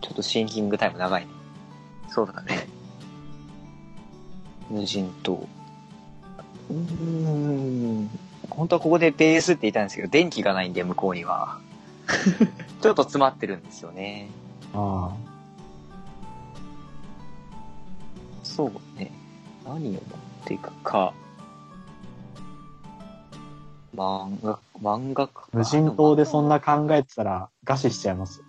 [0.00, 1.32] ちょっとシンキングタイム長いね。
[2.08, 2.66] そうだね。
[4.68, 5.46] 無人島。
[6.68, 8.10] うーん。
[8.50, 11.60] 本当はここでベースって言いたいんですけど、電気がないんで、向こうには。
[12.82, 14.28] ちょっと詰まってるんですよね。
[14.74, 15.14] あ
[18.42, 19.21] そうね。
[19.66, 20.00] 何を持っ
[20.44, 21.12] ていくか。
[23.94, 25.44] 漫画、漫画か。
[25.52, 28.42] あ、無人島でそんな考えてたら、餓死しちゃいます。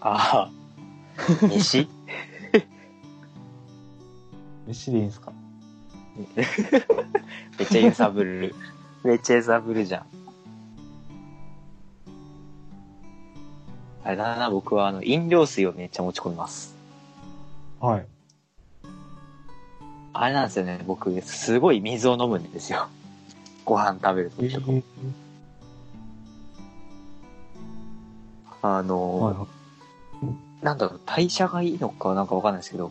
[0.00, 1.46] ああ。
[1.46, 1.88] 飯？
[4.66, 5.32] 飯でいいんすか？
[6.26, 6.42] め
[7.64, 8.54] っちゃ揺さぶる。
[9.04, 10.06] めっちゃ揺さぶるじゃん。
[14.04, 16.76] あれだな、僕はあの、飲料水をめっちゃ持ち込みます。
[17.80, 18.06] はい。
[20.18, 22.88] あれなんですよね、僕、すごい水を飲むんですよ。
[23.64, 24.66] ご飯食べるときとか。
[28.62, 30.64] あの、はいはい。
[30.64, 32.90] なんだろう、代謝がいいのかなんかわかんないですけど、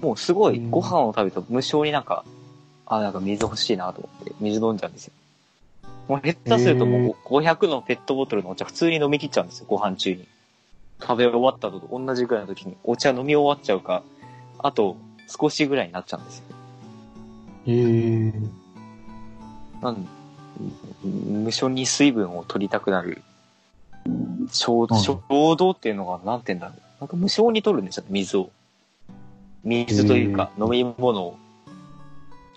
[0.00, 2.24] もうすごいご飯を食べると無性になんか、
[2.86, 5.12] あ、なんか水欲しいなと思って、水飲んじゃうんですよ。
[6.08, 10.26] もう下手するともう500のペットボトルのお茶普通に飲み切っちゃうんですよ、ご飯中に。
[11.00, 14.02] 食べ終わった後と同じぐらいの時にお茶飲み終わっちゃうか、
[14.58, 14.96] あと
[15.28, 16.44] 少しぐらいになっちゃうんですよ。
[17.66, 18.32] えー、
[19.82, 20.06] なん
[21.04, 23.22] 無性に水分を取りたくなる。
[24.50, 26.80] 衝動っていうのが、なんて言うんだろう。
[27.00, 28.50] なんか無性に取るんですよ、水を。
[29.62, 31.36] 水というか、飲み物を。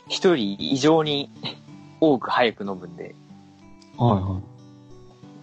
[0.08, 1.30] 一人異常に
[2.00, 3.16] 多く早く飲むんで、
[3.98, 4.42] はいはい。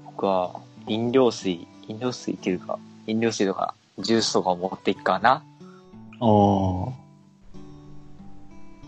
[0.06, 5.30] 僕は飲料水、飲料水っていうか、飲料水とか、ジュースとかを持っていくかな。
[5.30, 5.42] あ
[6.20, 7.07] あ。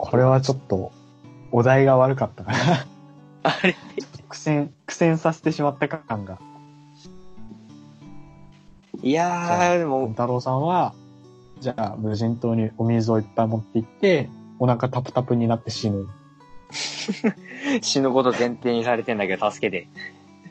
[0.02, 0.92] これはちょっと、
[1.52, 2.58] お題が悪かったかな。
[3.42, 3.76] あれ？
[4.28, 6.38] 苦戦、苦戦させてしまった感が。
[9.02, 10.94] いやー、でも、太郎さんは、
[11.60, 16.06] じゃあ、無人島にお水をいっぱい持って行って、お腹タプタプになって死ぬ。
[17.82, 19.86] 死ぬこと前提にされてんだけど、助け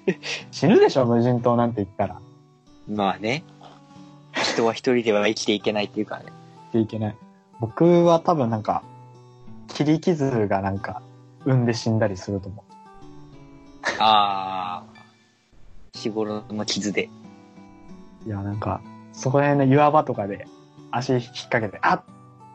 [0.05, 0.19] て。
[0.51, 2.21] 死ぬでしょ、無人島なんて言ったら。
[2.87, 3.43] まあね。
[4.33, 6.31] 人は一人では生きていけないっていうからね。
[6.73, 7.15] いけない。
[7.59, 8.83] 僕は多分なんか、
[9.79, 11.01] 切り傷がなんか、
[11.45, 12.65] 産んで死んだりすると思
[13.97, 14.93] ああ。
[15.93, 17.09] 日頃の傷で。
[18.25, 18.27] う。
[18.27, 18.81] いや、なんか、
[19.13, 20.47] そこら辺の岩場とかで、
[20.91, 22.03] 足引っ掛けて、あ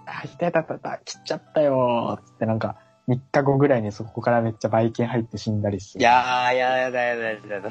[0.04, 2.76] あ、痛いたたた、切っちゃったよーつってなんか、
[3.08, 6.02] 3日後ぐらいにそこからめっちゃばい菌入って死んだりする。
[6.02, 7.70] いやー、やだやだやだやだ。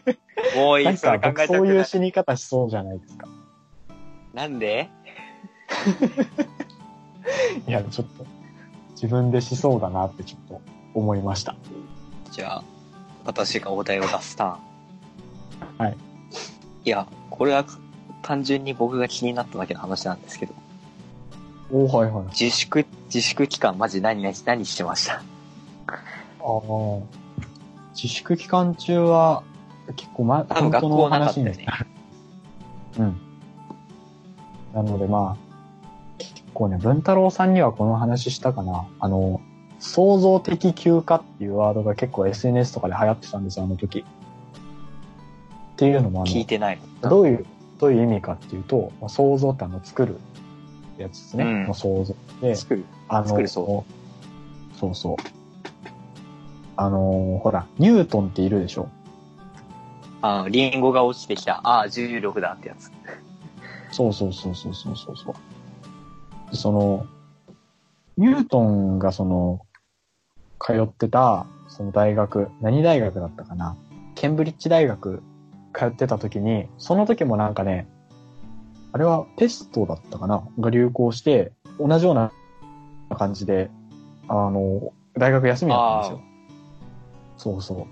[0.56, 1.84] もういい、なんそれか僕そういう。
[1.84, 3.28] 死に方しそうじゃないですか。
[4.32, 4.88] なんで？
[7.68, 8.35] いや、ちょっと、
[8.96, 10.60] 自分でしそうだなってちょっと
[10.94, 11.54] 思いました。
[12.32, 12.64] じゃあ、
[13.24, 15.86] 私がお題を出すターン。
[15.86, 15.96] はい。
[16.84, 17.64] いや、これは
[18.22, 20.54] 単純に僕が気になっただけの話なんですけど、
[21.70, 22.24] おはいはい。
[22.26, 25.22] 自粛、自粛期間マジ何、何、何してましたああ。
[27.94, 29.42] 自粛期間中は、
[29.96, 31.66] 結構ま、多分学本当の校なかったね。
[32.98, 33.20] うん。
[34.74, 35.45] なのでまあ、結
[36.56, 38.86] 構ね、文太郎さんにはこの話したかな。
[38.98, 39.40] あの、
[39.78, 44.00] 創造的休暇っていうワードが結構 SNS とかで流行ってたんですよ、あの時。
[44.00, 44.04] っ
[45.76, 47.10] ていうのもあ聞いの、てないの。
[47.10, 47.46] どういう、
[47.78, 50.16] どういう意味かっていうと、まあ、創造ってあの、作る
[50.96, 51.44] やつですね。
[51.44, 52.84] うんの創造で、作る。
[53.08, 53.84] あの、作るそ
[54.80, 55.16] そうそう。
[56.76, 58.88] あの、ほら、ニュートンっているでしょ？
[60.22, 61.60] あの、リンゴが落ちてきた。
[61.64, 62.90] ああ、重力だってやつ。
[63.90, 65.34] そうそうそうそうそうそうそう。
[66.50, 67.06] でその、
[68.16, 69.60] ニュートンがその、
[70.58, 73.76] 通ってた、その大学、何大学だったかな？
[74.14, 75.22] ケンブリッジ大学
[75.74, 77.86] 通ってた時に、その時もなんかね、
[78.92, 80.42] あれはペストだったかな？
[80.58, 82.32] が流行して、同じような
[83.16, 83.70] 感じで、
[84.28, 86.20] あの、大学休みだったんですよ。
[87.36, 87.86] そうそ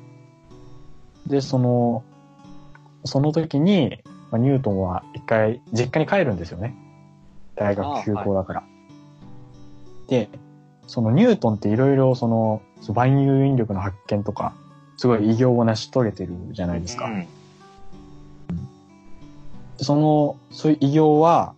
[1.26, 1.30] う。
[1.30, 2.02] で、その、
[3.04, 3.98] その時に、
[4.30, 6.74] まあ、ニュートンは一回実家に帰るんですよね。
[7.56, 8.64] 大学休校だから。
[10.08, 10.28] で、
[10.86, 12.62] そのニュートンっていろいろその
[12.92, 14.54] 万有引力の発見とか、
[14.96, 17.06] すごい偉業を成し遂げてるじゃないですか。
[17.06, 17.26] うん。
[19.78, 21.54] でその、そういう偉業は、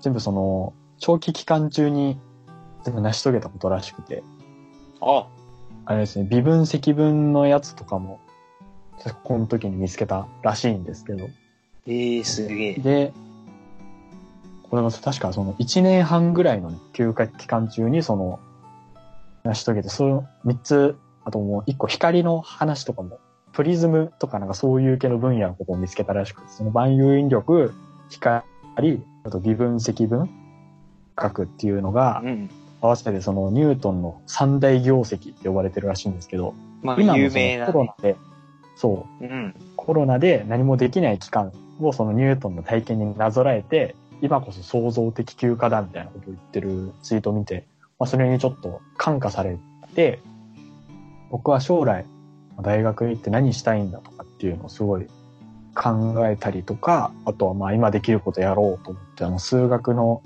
[0.00, 2.18] 全部その、長期期間中に
[2.84, 4.22] 全部成し遂げたことらしくて、
[5.00, 5.26] あ、
[5.86, 8.20] あれですね、微分積分のやつとかも、
[9.22, 11.28] この時に見つけたらしいんですけど、
[11.86, 12.74] ええー、すげえ。
[12.74, 13.12] で、
[14.74, 18.40] これは確かその1年半ぐらいのね、休暇期間中にその、
[19.44, 23.20] 成し遂げて、その3つ、あともう1個光の話とかも、
[23.52, 27.72] プリズムとかなんかそういう系の分野のことを見つけたらしくて、その万有引力、
[28.10, 28.42] 光、
[29.22, 30.28] あと微分積分
[31.14, 32.50] 学っていうのがう、ん。
[32.80, 37.94] 合わせてそのニュートンの三大業績って呼ばれてるらしいんですけど、まあ、今のそのコロナ。
[38.02, 38.16] で、
[38.74, 39.54] そう、うん。
[39.76, 47.66] コロナで何もできない期間をそのニュートンの体験になぞらえて、今こそ創造的休暇だみたいなことを言ってるツイートを見て、
[47.98, 49.58] まあ、それにちょっと感化され
[49.94, 50.18] て、
[51.30, 52.06] 僕は将来
[52.62, 55.06] 大学行って何したいんだとかっていうのをすごい
[55.74, 60.22] 考えたりとか、あとはまあ今できることやろうと思って、あの数学の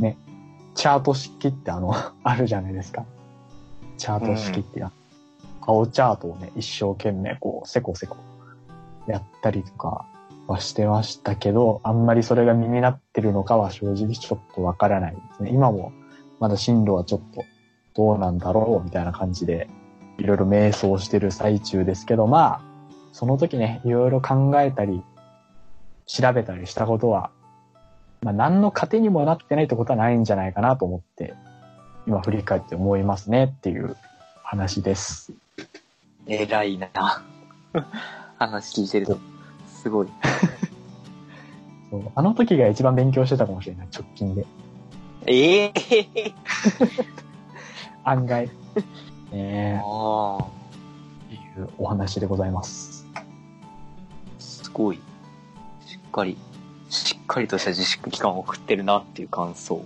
[0.00, 0.16] ね、
[0.74, 3.04] チャート式ってあの、 あるじゃないですか。
[3.96, 4.90] チャート式ってや、
[5.60, 8.16] 青チャートをね、一生懸命こう、せこせこ
[9.06, 10.04] やったりとか
[10.50, 15.50] はしてましたけど、あんまりそれが身になってるのかは正直ちょっとわからないですね。
[15.50, 15.92] 今も
[16.40, 17.44] まだ進路はちょっと
[17.94, 19.68] どうなんだろうみたいな感じで、
[20.18, 22.62] いろいろ迷走してる最中ですけど、まあ、
[23.12, 25.02] その時ね、いろいろ考えたり、
[26.06, 27.30] 調べたりしたことは、
[28.22, 31.34] まあ何の糧にもなってないってことはないんじゃないかなと思って、
[32.06, 33.96] 今振り返って思いますねっていう
[34.42, 35.32] 話です。
[36.26, 36.90] 偉いな。
[38.38, 39.39] 話聞いてると。
[39.82, 40.08] すごい。
[41.90, 44.46] そうあの時が一番勉強してたかもしれない、直近で。
[45.26, 45.72] ええ
[48.04, 48.50] 案外。
[49.32, 50.46] ねああ、
[51.30, 53.06] え、っていうお話でございます。
[54.38, 55.00] すごい。
[55.86, 56.36] しっかり、
[56.90, 59.84] しっかりとした自粛期間を送ってるなっていう感想。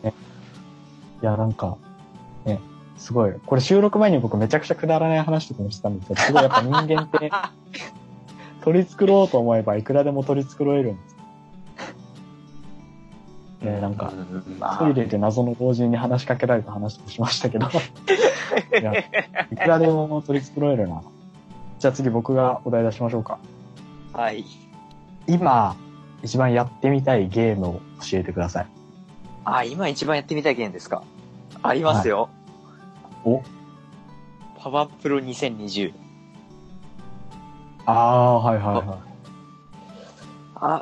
[1.22, 1.76] いや、なんか、
[2.44, 2.60] ね、
[2.96, 3.32] すごい。
[3.46, 7.30] これ収録前に僕めちゃくちゃくだらない話とかもしてたんですけど、すごいやっぱ人間って、
[8.64, 11.14] 取り繕おうと思えばいくらでも取り繕えるんです。
[13.62, 14.12] ねなんか
[14.78, 17.66] トイレで謎の老人に話しかけられた話もしましたけど、
[18.78, 19.04] いや、い
[19.56, 21.02] くらでも取り繕えるな。
[21.78, 23.38] じゃあ次僕がお題出しましょうか。
[24.12, 24.44] はい。
[25.26, 25.76] 今、
[26.22, 27.72] 一番やってみたいゲームを
[28.10, 28.66] 教えてください。
[29.44, 31.02] あ、今一番やってみたいゲームですか？
[31.62, 32.28] ありますよ。
[33.24, 33.42] お
[34.58, 35.92] パワープロ2020。
[37.86, 38.98] ああ、はいはいは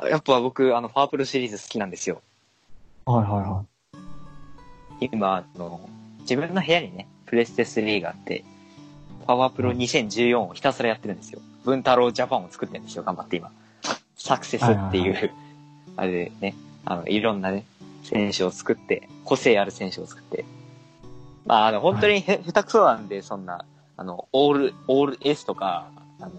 [0.01, 0.05] い。
[0.05, 2.21] あ、やっぱ僕、あの、パワープロシリーズ好きなんですよ。
[3.05, 3.65] はいはいは
[4.99, 5.09] い。
[5.11, 5.89] 今、あの、
[6.21, 8.43] 自分の部屋にね、プレステ3があって、
[9.25, 11.41] パワープロ2014をひたすらやってるんですよ。
[11.65, 13.51] 文太郎ジャパンを作ってるんですよ、頑張って今。
[14.15, 15.31] サクセスっていう、はいはい
[15.95, 17.65] あれでね、あの、いろんなね、
[18.03, 20.45] 選手を作って、個性ある選手を作って。
[21.45, 25.87] まあ、あの、本当にへ、下手くそなんで、そんな、あの、オール、オール S とか、
[26.19, 26.31] あの、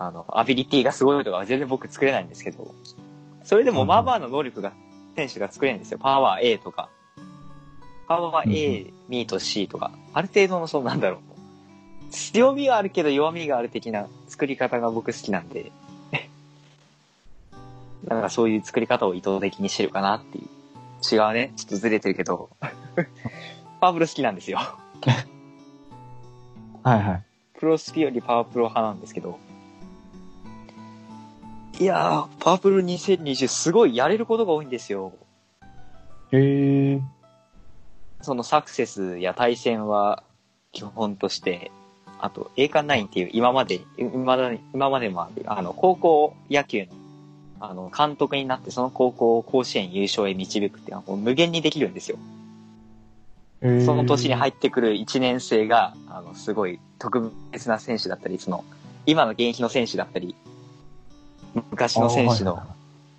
[0.00, 2.74] あの、アビリティがすごいとかは全然僕作れないんですけど、
[3.44, 4.72] それでもまあまあの能力が、
[5.14, 5.98] 選手が作れるんですよ。
[5.98, 6.88] パワー A とか。
[8.08, 9.92] パワー A、ミート C とか。
[10.14, 11.20] ある程度の、そうなんだろう。
[12.10, 15.70] 強みはあるけど弱みがある的な作り方が僕好きなんで、
[18.08, 20.44] なんかそういう作り方を意図的にしてるかなっていう。
[21.14, 21.52] 違うね。
[21.56, 22.48] ちょっとずれてるけど。
[23.80, 24.58] パワープロ好きなんですよ。
[26.82, 27.22] はいはい。
[27.58, 29.38] プロスピよりパワープロ派なんですけど。
[31.80, 35.14] いやー、パワープロ2020すごいやれることが多いんですよ。
[36.30, 37.00] へえ。
[38.20, 40.22] そのサクセスや対戦は
[40.72, 41.72] 基本として、
[42.18, 46.88] あと、栄冠9っていう今まで、今まで、今までもある、あの、高校野球の、
[47.60, 52.18] あの、監督になってその高校を甲子園優勝へ導くっていうのはもう無限にできるんですよ。
[53.86, 58.66] その年に入っってくる1年生が、あの、すごい特別な選手だったり、その、
[59.06, 60.34] 今の現役の選手だったり、
[61.54, 62.62] 昔の選手の、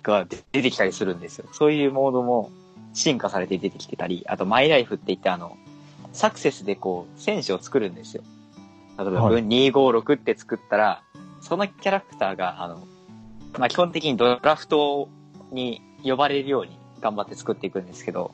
[0.02, 1.46] が出出てきたりするんですよ。
[1.52, 2.50] そういうモードも
[2.94, 5.56] 進化されて出てきてたり、あとマイライフって言ってあの、
[6.12, 8.22] サクセスでこう、選手を作るんですよ。
[8.98, 11.02] 例えば、はい分256って作ったら、
[11.40, 12.86] そのキャラクターが、あの、
[13.58, 15.08] まあ、基本的にドラフト
[15.50, 18.32] に呼ばれるように頑張って作っていくんですけど、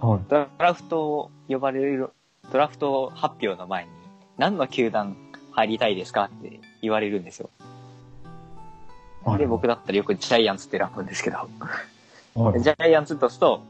[0.00, 0.20] はい。
[0.28, 2.10] ドラフトを呼ばれる、
[2.52, 3.90] ドラフト発表の前に、
[4.36, 5.16] 何の球団
[5.52, 7.50] 入りたいですかって言われるんですよ。
[9.26, 9.38] はい。
[9.38, 11.38] で、僕だったらよくジャイアンツって選ぶんですけど、
[12.34, 13.60] はい、ジャイアンツと押すと、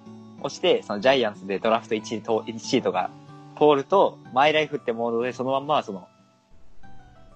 [0.40, 3.10] 押して、そのジャイアンツでドラフト1位と、1位とか
[3.58, 6.06] 通ると、マイライフってモードでそのまんま、その、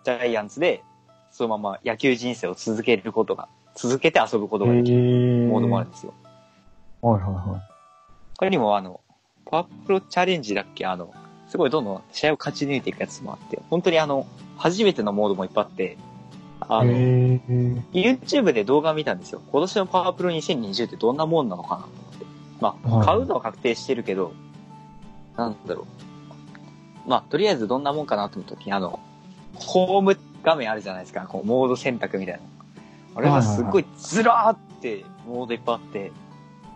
[0.05, 0.83] ジャイアンツで、
[1.31, 4.99] そのまま野球人生を続けることが、続けて遊ぶことができる
[5.49, 6.13] モードもあるんですよ。
[7.01, 7.61] はいはいはい。
[8.39, 9.01] 他にもあの、
[9.47, 10.85] パワープロチャレンジだっけ？
[10.87, 11.15] あの、
[11.49, 15.97] すごいどんどん試合を勝ち抜いていくやつもあって、本当にあの、初めてのモードもいっぱいあって、
[16.71, 16.93] あの。
[16.93, 19.43] YouTube で動画見たんですよ。
[19.51, 22.27] 今年のパワープロ2020ってどんなもんなのかなと思って。
[22.61, 24.33] まあ、はい買うのは確定してるけど、
[25.37, 25.87] なんだろ
[27.07, 27.09] う。
[27.09, 29.01] まあ、とりあえずどんなもんかなと思った時に、あの、
[29.55, 31.27] ホーム画面あるじゃないですか。
[31.27, 32.41] こう、モード選択みたいな。
[33.17, 36.13] あれがすっごいずらーってモードいっぱいあって。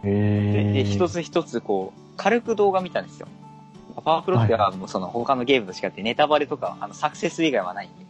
[0.02, 3.28] で、で一つ一つこう、軽く動画見たんですよ。
[4.04, 8.04] パワープロってはもうその他のゲームと違ってネタバレとか、あの、サクセス以外はないんで。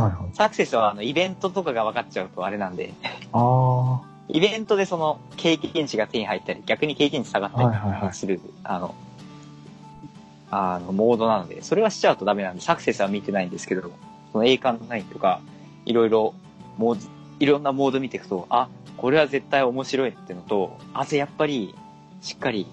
[0.00, 0.34] はいはい。
[0.34, 2.92] サクセスはあの、イベントとかが分かっちゃうとあれなんで、
[3.32, 8.94] あイベントでその経験値が手に入ったり、逆に経験値下がったはいはいはいりする、あの、
[10.50, 13.90] あの、モードなので、それはしちゃうとダメなんで、サクセスは見てないんですけど、
[14.32, 15.40] その栄冠9とか、
[15.86, 16.34] いろいろ、
[16.76, 17.08] モード、
[17.40, 21.74] いろんなモード見ていくと、あ、これは絶対面白いっていうのと、あとやっぱり、
[22.20, 22.66] しっかり、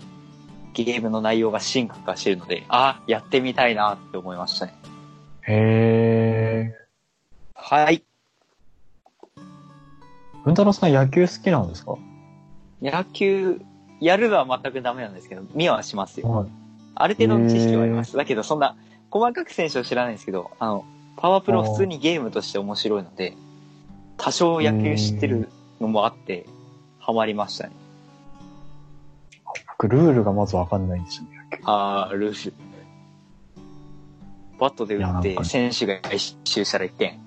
[0.74, 4.74] ゲームの内容が進化してるので、あ、やってみたいなって思いましたね。
[4.84, 4.88] あ。
[5.52, 6.83] へえ。
[7.66, 8.04] はい。
[10.44, 11.96] 文太郎さん野球好きなんですか？
[12.82, 13.62] 野球、
[14.02, 16.30] やるのは全くダメなんですけど、見はしますよ。
[16.30, 16.50] はい。
[16.96, 18.18] ある程度の知識はあります。
[18.18, 18.76] だけど、そんな、
[19.10, 23.34] 細かく選手を知らないんですけど、あの、パワープロ普通にゲームとして面白いので、
[24.18, 25.48] 多少野球知ってる
[25.80, 26.46] のもあって、
[27.00, 27.74] ハマりましたね。
[29.70, 31.64] 僕、ルールがまずわかんないんですよね、野球。
[31.66, 32.54] あー、ルール。
[34.60, 37.20] バットで打って、選手が一周したら1点。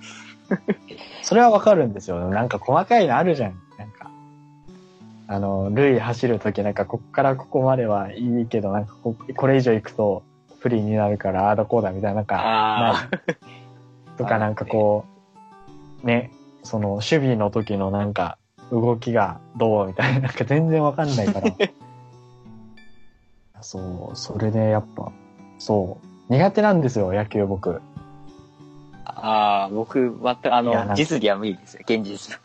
[1.22, 2.30] それはわかるんですよ。
[2.30, 3.54] なんか細かいのあるじゃん。
[3.78, 4.10] なんか。
[5.28, 10.22] あの、塁走るときなんかこっからここまではいいけど、なんかここれ以上行くと
[10.60, 13.08] 不利になるから、ああだこうだみたいな、なんか、あ
[14.16, 15.04] とかなんかこ
[16.02, 16.30] う、ね、
[16.62, 18.38] その守備の時のなんか
[18.70, 21.52] 動きがどうみたいな、なんか全然わかんないから。
[23.62, 25.10] そう、それでやっぱ、
[25.58, 27.80] そう、苦手なんですよ、野球僕。
[29.06, 32.40] ーあー、僕、全く、あの、実技は無理ですよ、現実の。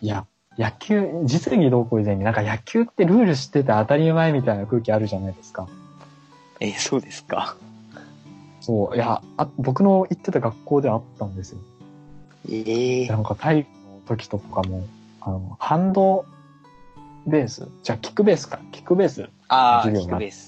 [0.00, 0.26] いや、
[0.56, 5.68] 野球、実技どうこう以前になんか野球ってルール知ってて当たり前みたいな空気あるじゃないですか。
[6.60, 7.56] えー、そうですか。
[8.60, 11.58] そう、いや、あ僕の行ってた学校であったんですよ。
[12.50, 14.84] ええなんか体育の時とかも、
[15.20, 16.24] あの、ハンド
[17.26, 17.68] ベース？
[17.82, 18.58] じゃあキックベースか。
[18.72, 19.28] キックベース？
[19.48, 20.47] あー、授業がキックベース。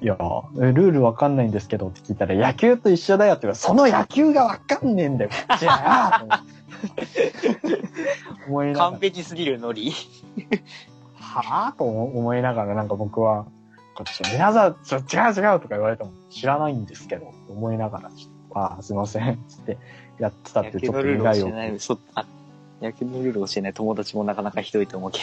[0.00, 6.46] いや、えルールわかんないんですけどって聞いたら、野球と一緒だよって言うから、その野球がわかんねえんだよ、こっちはよ
[8.48, 9.92] 思いながら完、璧すぎるノリ。
[11.14, 13.46] はぁと思いながら、なんか僕は、
[13.94, 18.10] こっち、皆さん、ちょ、違う違うとか言われても、知らないんですけど、思いながら、
[18.54, 19.78] ああ、すいません、つって、
[20.18, 21.98] やってたって、ちょっと野球のルールを
[22.82, 25.20] 野球のルール教えない友達もなかなかひどいと思うけ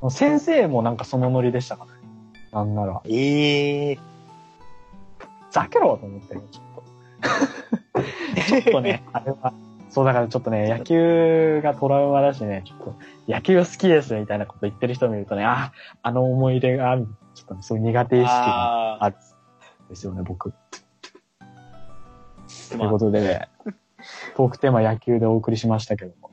[0.00, 0.10] ど。
[0.10, 1.93] 先生もなんかそのノリでしたからね。
[2.54, 3.02] なんなら。
[3.04, 3.98] ええ
[5.50, 6.64] ざけろと思ってる、ちょっ
[7.92, 8.00] と。
[8.48, 9.52] ちょっとね、あれは、
[9.90, 12.94] そうだからちょっとね、野球がトラウマだしね、ちょっと、
[13.28, 16.98] 野球好きですみたいなこと言ってる人見るとね、あ、あの思い出が。
[17.34, 20.50] ちょっとね、そういう苦手意識がああるんですよね、僕。
[20.50, 20.52] ー
[22.78, 23.48] ということで、
[24.36, 26.30] トークテーマ野球でお送りしましたけども、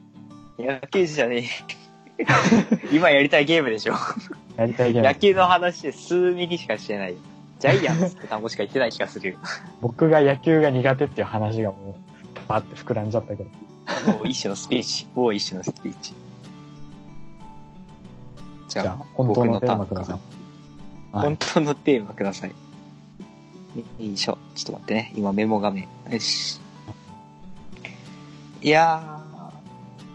[0.60, 1.81] 野球じゃねえ。
[2.92, 3.94] 今やりたいゲームでしょ。
[4.58, 7.16] やりたいゲーム野球の話で数ミリしかしてない。
[7.60, 9.38] ジャイアンツって単語しか言ってない気がするよ。
[9.82, 11.96] 僕が野球が苦手っていう話がも
[12.36, 13.50] う、パーって膨らんじゃったけど。
[14.14, 15.08] もう一種のスピーチ。
[15.14, 16.14] もう一種のスピーチ。
[18.68, 20.20] じゃあ、じゃあ、本当のテーマください
[21.12, 22.50] 本当のテーマください。
[22.50, 22.56] よ
[24.00, 24.38] いしょ。
[24.56, 25.14] ちょっと待ってね。
[25.16, 25.88] 今メモ画面。
[26.10, 26.60] よし。
[28.62, 29.22] いや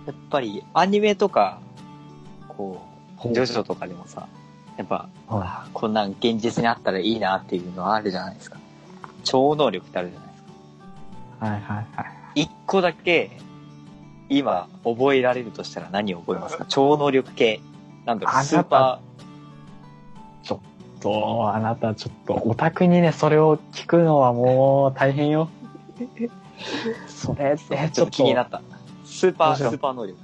[0.04, 1.60] ー、やっぱりアニメとか、
[2.56, 2.82] こ
[3.24, 4.28] う、ジョジョとかでもさ、
[4.76, 8.58] やっぱ、はあこんなん現実にあったらいいなっていうのはあるじゃないですか。
[9.24, 10.42] 超能力ってあるじゃないです
[11.40, 11.46] か。
[11.46, 12.02] いはいはいは
[12.34, 12.42] い。
[12.42, 13.30] 一個だけ、
[14.28, 16.66] 今、覚えられるとしたら何を覚えますか？
[16.68, 17.60] 超能力系。
[18.04, 19.00] なんだろう、スーパ
[21.06, 25.48] そう、あなたちょっと、オタクにね、それを聞くのはもう大変よ。
[27.06, 28.62] それってー、ちょっとちょっと気になった。
[29.04, 30.18] スーパー、スーパー能力。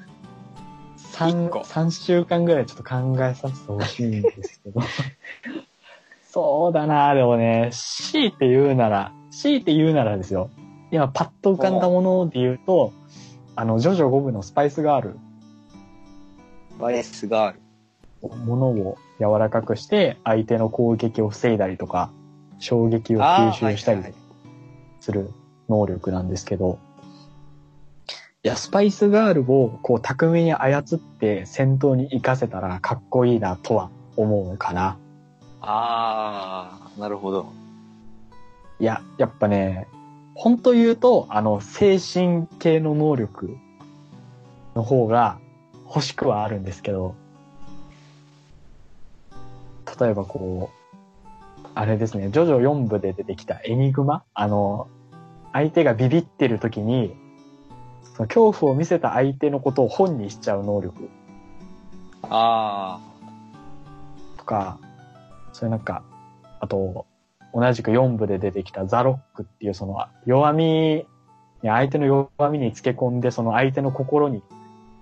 [1.12, 4.80] 一3、個三週間ぐらいちょっと考えさせてほしいんですけど。
[6.24, 10.48] そうだなでもね、強いて言うなら、強いて言うならですよ。
[10.90, 12.92] 今パッと浮かんだもので言うと、
[13.54, 15.18] あの、ジョジョ5部のスパイスガール
[16.78, 17.60] バイスがある。
[18.22, 22.10] ものを柔らかくして、相手の攻撃を防いだりとか、
[22.58, 24.02] 衝撃を吸収したり
[25.00, 25.30] する
[25.68, 26.91] 能力なんですけど、い
[28.49, 34.99] や、スパイスガールをこう巧みに操って戦闘に活かせたらかっこいいなとは思うかな。
[35.61, 37.53] あー、なるほど。
[38.80, 39.86] いや、やっぱね、
[40.34, 43.57] 本当言うと、あの、精神系の能力
[44.74, 45.38] の方が
[45.86, 47.14] 欲しくはあるんですけど、
[50.01, 54.24] 例えばこう、あれですね、ジョジョ4部で出てきたエニグマ？
[54.34, 54.88] あの、
[55.53, 57.14] 相手がビビってる時に、
[58.14, 61.08] その恐怖を見せた相手のことを本にしちゃう能力
[62.24, 63.00] あ
[64.36, 64.78] とか、
[65.52, 66.02] それなんか、
[66.60, 67.06] あと、
[67.54, 71.06] 同じく4部で出てきたザロックっていうその弱み、
[71.62, 74.42] 相手の弱みにつけ込んで、その相手の心に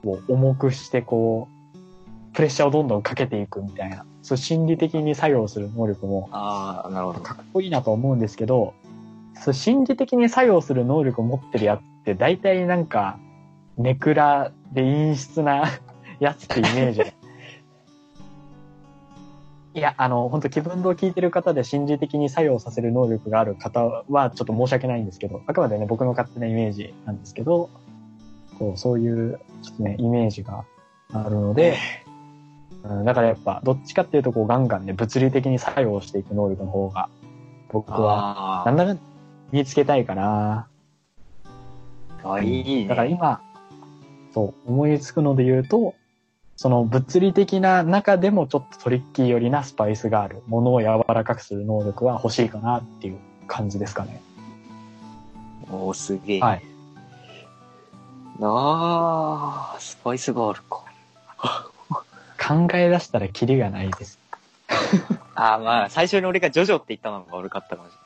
[0.05, 7.21] を重くしてこう、プレッシャーをどんどんかけていくみたいな、そう心理的に作用する能力もー、あー、なるほど。
[7.21, 8.75] かっこいいなと思うんですけど、
[9.41, 13.19] そう心理的に作用する能力を持ってるやつって大体なんか、
[13.79, 15.65] ネクラで陰湿な
[16.21, 17.03] やつってイメージ。
[19.73, 27.71] いや、あの、本当気分堂を聞いてる方で心理的に作用させる能力がある方はちょっと申し訳ないんですけど、あくまでね、僕の勝手なイメージなんですけど、
[28.59, 30.65] こう、そういう、ちょっとね、イメージが
[31.15, 31.77] あるので、
[32.85, 37.09] うん、だからやっぱ、どっちかっていうと、こう、ガンガンね、物理的に作用していく能力の方が、
[37.71, 39.03] 僕は、あなんだかんだ
[39.53, 40.69] 見つけたいかな。
[42.23, 42.89] ーあ、いいね。
[42.89, 43.41] だから今、
[44.33, 45.95] そう、思いつくので言うと、
[46.57, 54.21] その物理的な中でもちょっとトリッキー寄りなスパイスがあるものを柔らかくする能力は欲しいかなっていう感じですかね。
[55.71, 56.41] おー、すげえ。
[56.41, 56.63] はい。
[58.43, 60.85] あー、スパイスガールか。
[62.41, 64.19] 考え出したらキリがないです。
[65.35, 67.97] あー、まあ、最初に俺がジョジョって言ったのが悪かったかもしい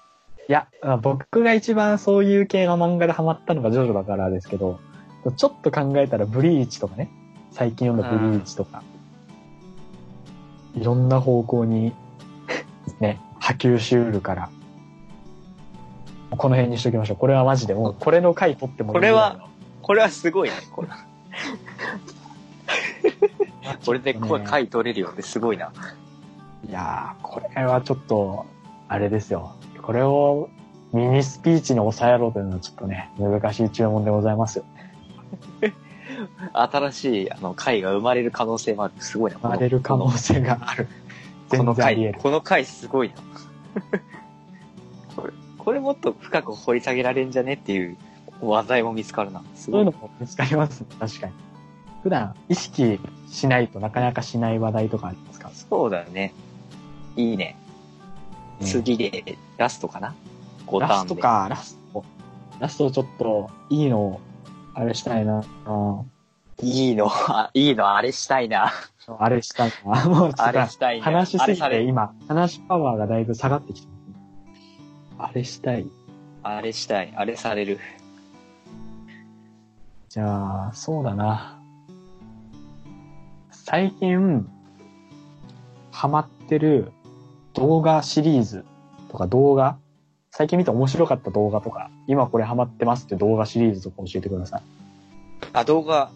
[0.52, 4.80] や、まあ僕が一番そういう系の漫画でハマったのがジョジョだからですけど、
[5.36, 7.10] ちょっと考えたらブリーチとかね、
[7.50, 8.82] 最近読んだブリーチとか、
[10.74, 11.94] いろんな方向に、
[13.00, 14.50] ね、波及しうるから、
[16.30, 17.16] この辺にしときましょう。
[17.16, 19.48] これはマジでもう、これの回取ってもいいこれは
[19.84, 20.88] これはすごいね、これ。
[23.84, 25.72] これで回取れるよってすごいな。
[26.66, 28.46] いやー、これはちょっと、
[28.88, 29.54] あれですよ。
[29.84, 30.48] これを
[30.94, 34.64] ミニスピーチに抑えろというのはちょっとね、難しい注文でございますよ。
[36.52, 38.94] 新しいあの回が生まれる可能性もある。
[39.00, 39.38] すごいな。
[39.38, 40.88] 生まれる可能性がある。
[41.50, 42.14] この回。
[42.14, 43.14] この回すごいな。
[45.16, 47.96] これ、これもっと深く掘り下げられんじゃねっていう
[48.40, 49.42] 話題も見つかるな。
[49.54, 50.00] すごいそういうの。
[50.00, 51.32] も見つかりますね、確かに。
[52.02, 55.50] 普段意識しないとなかなかしない話題とかありますか？
[55.50, 56.32] そうだよね。
[57.16, 57.56] いいね。
[58.60, 60.14] ね次でラストかな
[60.66, 61.00] ?5 タラ。
[61.00, 62.04] ストか、ラスト。
[62.60, 64.20] ラストちょっと、いいの、
[64.74, 65.44] あれしたいな。
[65.66, 66.10] うん
[66.62, 68.72] いいの、あ いいの、あれしたいな。
[69.18, 70.04] あれしたいな。
[70.06, 71.04] もうあれしたいな。
[71.04, 73.88] 話しすぎて今、話パワーがだいぶ下がってきて
[75.18, 75.86] ますあれしたい。
[76.42, 77.12] あれしたい。
[77.16, 77.78] あれされる。
[80.08, 81.58] じゃあ、そうだな。
[83.50, 84.48] 最近、
[85.90, 86.92] ハマってる
[87.54, 88.64] 動画シリーズ
[89.10, 89.78] とか動画
[90.30, 94.62] 最近見て面白かった動画とか、今これハマってますって動画シリーズとか教えてください。
[95.52, 96.10] あ、動画、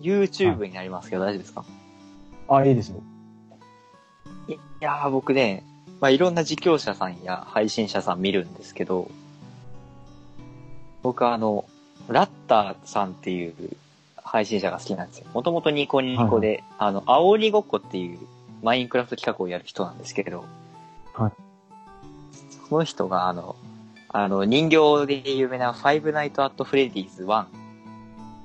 [0.00, 1.64] YouTube になりますけど大丈夫ですか？
[2.48, 3.02] あ、いいですよ。
[4.48, 5.64] いやー、僕ね、
[6.00, 9.10] まあ、いろんな実況者さんや配信者さん見るんですけど、
[11.02, 11.66] 僕はあの、
[12.08, 13.54] ラッターさんっていう
[14.16, 15.26] 配信者が好きなんですよ。
[15.34, 18.18] もともとニコニコで、あの、青鬼ごっこっていう
[18.62, 20.46] マインクラフト企画をやる人なんですけど、
[21.18, 21.32] はい。
[22.68, 23.56] その人があの、
[24.10, 27.46] あの、人形で有名な Five Nights at Freddy's 1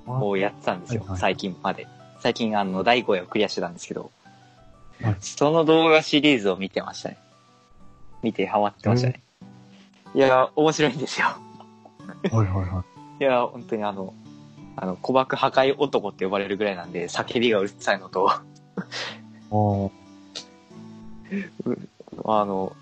[0.07, 1.87] をやってたんですよはいは、い最近まで。
[2.19, 4.11] 最近あの、第5話をクリアしてたんですけど、
[5.01, 7.17] はいその動画シリーズを見てましたね。
[8.21, 9.21] 見てハマってましたね。
[10.15, 11.27] いや、面白いんですよ。
[12.31, 12.83] はいはいは
[13.19, 14.13] い や、本当にあの、
[14.75, 18.31] あの、古爆破壊男って呼ばれるぐらいなんで、叫びがうるさいのと、
[22.25, 22.75] あの、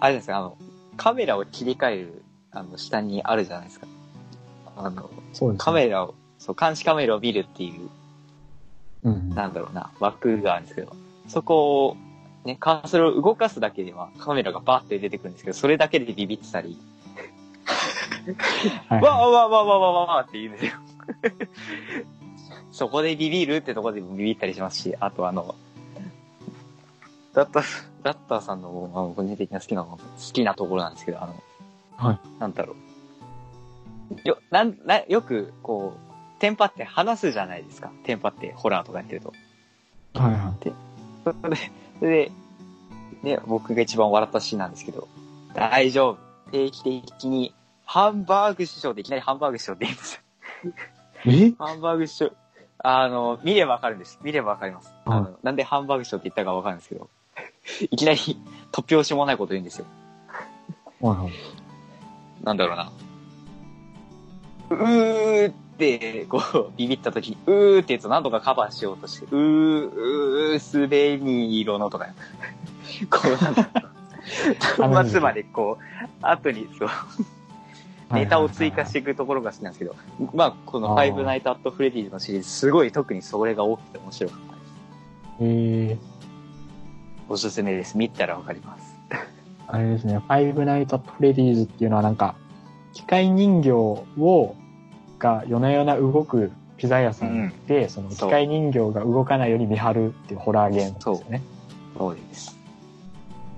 [0.00, 0.56] あれですね、あの、
[0.96, 3.86] カメラを切り替える、あの、下にあるじゃないですか。
[4.76, 5.58] あの、ね。
[5.58, 7.88] カメラを、そう、監視カメラを見るっていう、
[9.04, 9.30] うん。
[9.30, 10.92] なんだろうな、枠があるんですけど、
[11.28, 11.96] そこを、
[12.44, 16.78] ね、カーソルを動かすだけではカメラがバーって出てくるんですけど、それだけでビビってたり、
[18.88, 20.72] はいわーわーわーわーわーわーわーって言うんですよ。
[22.72, 25.54] そこでビビるってとこでもビビったりしますし、あとあの、
[27.34, 29.98] ダッター、ダッターさんの、あの、個人的な好きなの、好
[30.32, 31.34] きなところなんですけど、あの、
[31.96, 32.18] はい。
[32.38, 32.74] なんだろ
[34.24, 34.28] う。
[34.28, 37.90] よ、なん、な、よく、こう、テンパって話すじゃないですか。
[38.04, 39.32] テンパってホラーとかやってると。
[40.14, 40.72] はいはい。
[41.24, 41.56] それで、
[41.98, 42.32] それで、
[43.22, 45.06] ね、僕が一番笑ったシーンなんですけど、
[45.54, 46.18] 大丈夫。
[46.50, 50.20] 定期的に、ハンバーグ師匠っていきなりハンバーグ師匠って言うんですよ。
[51.26, 51.52] え？
[51.58, 52.32] ハンバーグ師匠、
[52.78, 54.18] あの、見ればわかるんです。
[54.22, 54.92] 見ればわかります。
[55.04, 57.10] はいあの、なんでハンバーグ師匠って言ったかわかるんですけど、
[57.90, 58.18] いきなり
[58.72, 59.86] 突拍子もないこと言うんですよ。
[61.00, 61.32] はいはい。
[62.44, 62.92] なんだろうな。
[64.70, 72.06] うーって、こう、ビビった時に、うーってやつを何とかカバーしようとして、うー、うー、すべに色のとか、
[73.10, 73.70] こう、なんか、
[74.76, 76.88] 端末までこう、後に、そう、
[78.12, 79.96] ネタを追加していくところが好きなんですけど、
[80.34, 84.70] まあ、この Five Nights at Freddy's のシリーズ、すごい特にそれが多くて面白かったです。
[85.40, 86.09] えー、
[87.30, 87.96] おすすめです。
[87.96, 88.96] 見たらわかります。
[89.68, 92.34] あれですね、 Five Nights at Freddy's っていうのはなんか、
[92.92, 94.56] 機械人形を、
[95.20, 101.42] が夜な夜な動くピザ屋さんで、その機械人形が動かないように見張るっていうホラーゲームですよね。
[101.96, 102.58] そうです。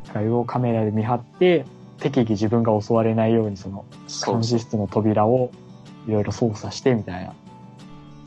[0.04, 1.64] 機械をカメラで見張って、
[1.98, 3.86] 適宜自分が襲われないようにその
[4.26, 5.50] 監視室の扉を
[6.06, 7.32] いろいろ操作してみたいな。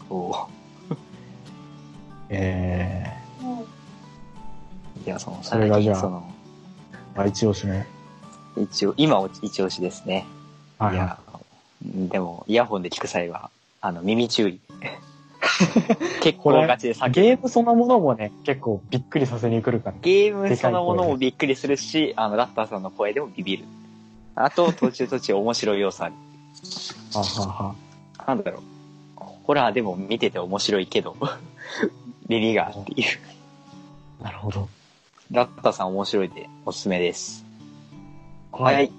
[0.09, 0.49] そ
[0.89, 0.95] う。
[2.29, 3.14] え
[5.05, 7.83] いや、その、それがじゃあその、ー、あ一押しの。
[8.61, 10.25] 一応、今を一押しですね。
[10.79, 11.17] はいいや、
[11.83, 13.49] でも、イヤホンで聞く際は、
[13.81, 14.59] あの、耳注意。
[16.21, 19.95] 結構ガチで叫ぶゲームそのものもね、結構びっくりさせに来るから。
[20.01, 23.65] ゲームそのものもびっくりするし、あの、ラッターさんの声でもビビる。
[24.35, 26.13] あと、途中途中面白い要素ある。
[27.13, 27.75] ははは
[28.27, 28.61] なんだろう。
[29.43, 31.15] ホラーでも見てて面白いけど、
[32.27, 34.23] ビビがっていう。
[34.23, 34.67] なるほど。
[35.31, 37.45] ラッターさん面白いでおすすめです。
[38.51, 38.91] ははい。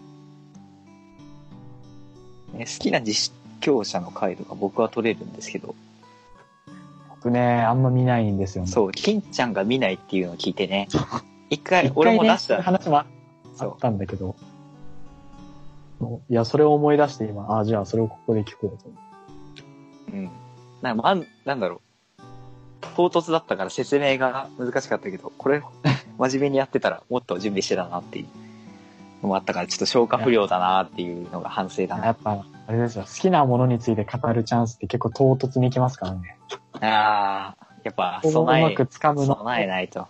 [2.52, 5.74] ね好きな実況者の回とか僕は取れるんですけど、
[7.10, 8.70] 僕ね、あんま見ないんですよね。
[8.70, 10.88] そう、金ちゃんが見ないっていうのを聞いてね、
[11.50, 12.62] 一回俺も出した。
[12.62, 13.06] 話もあ
[13.66, 14.36] ったんだけど。
[16.28, 18.90] いや、それを思い出して今、あじゃあそれをここで聞こうと。
[20.12, 20.30] うん。
[20.82, 21.80] なまん、なんだろう。
[22.80, 25.62] 唐突だったから説明が難しかったけど、これ、
[26.18, 28.26] 真面目にやってたらもっと準備してたなっていう
[29.22, 32.06] のもあったから、ちょっと消化不良だなっていうのが反省だな。
[32.06, 36.36] やっぱ、あれですよ、好きなものについて語るチャンスって結構唐突に来ますからね。
[36.80, 40.08] ああ、やっぱ、ここをうま備え、く掴むの備えないと。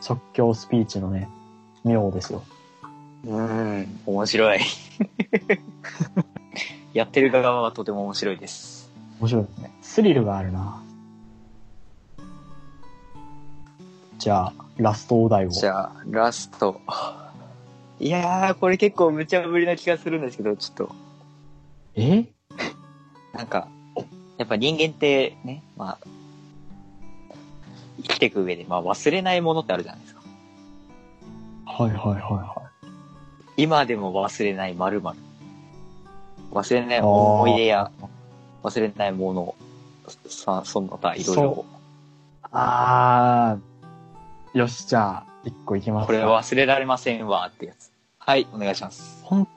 [0.00, 1.28] 即興スピーチのね、
[1.84, 2.42] 妙ですよ。
[3.24, 4.60] うん、面白い。
[6.94, 8.90] やってる側はとても面白いです。
[9.20, 9.70] 面白いですね。
[9.82, 10.82] スリルがあるな。
[14.18, 15.50] じゃあ、ラストお題を。
[15.50, 16.80] じゃあ、ラスト。
[17.98, 20.94] いやー、これ結構無茶ぶりな気がするんですけど、ちょっと、
[21.94, 22.24] え？
[23.32, 23.68] なんか、
[24.38, 26.06] やっぱ人間ってね、まあ、
[28.02, 30.20] きていく上で、まあ忘れないものってあるじゃないですか。
[31.66, 32.62] はいはいはいは
[33.56, 35.18] 今でも忘れない〇〇。
[36.52, 37.90] 忘れない思い出や、
[38.62, 39.54] 忘れないもの、
[40.28, 41.64] さ、その他いろいろ。
[42.52, 43.75] あー、
[44.56, 47.92] よし、じゃあ、一個いきますかこれ忘れられませんわってやつ。
[48.18, 49.22] はい、お願いします。
[49.22, 49.48] ほん、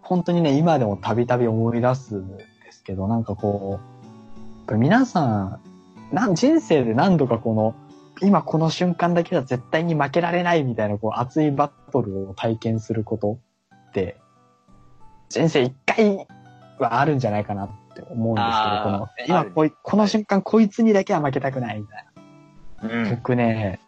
[0.00, 3.78] 本当にね、今でもたびたび思い出すんですけど、なんかこ
[4.66, 5.60] う、皆さん、
[6.10, 7.76] なん、人生で何度かこの、
[8.20, 13.38] 今この瞬間だけは絶対に負けられないみたいな、こう、熱いバトルを体験すること
[13.90, 14.16] って、
[15.28, 16.26] 人生一回
[16.80, 22.06] はあるんじゃないかなって思うんですけど、この、今こい、この瞬間こいつにだけは負けたくないみたい
[22.82, 23.02] な。
[23.02, 23.10] うん。
[23.10, 23.78] 僕ね、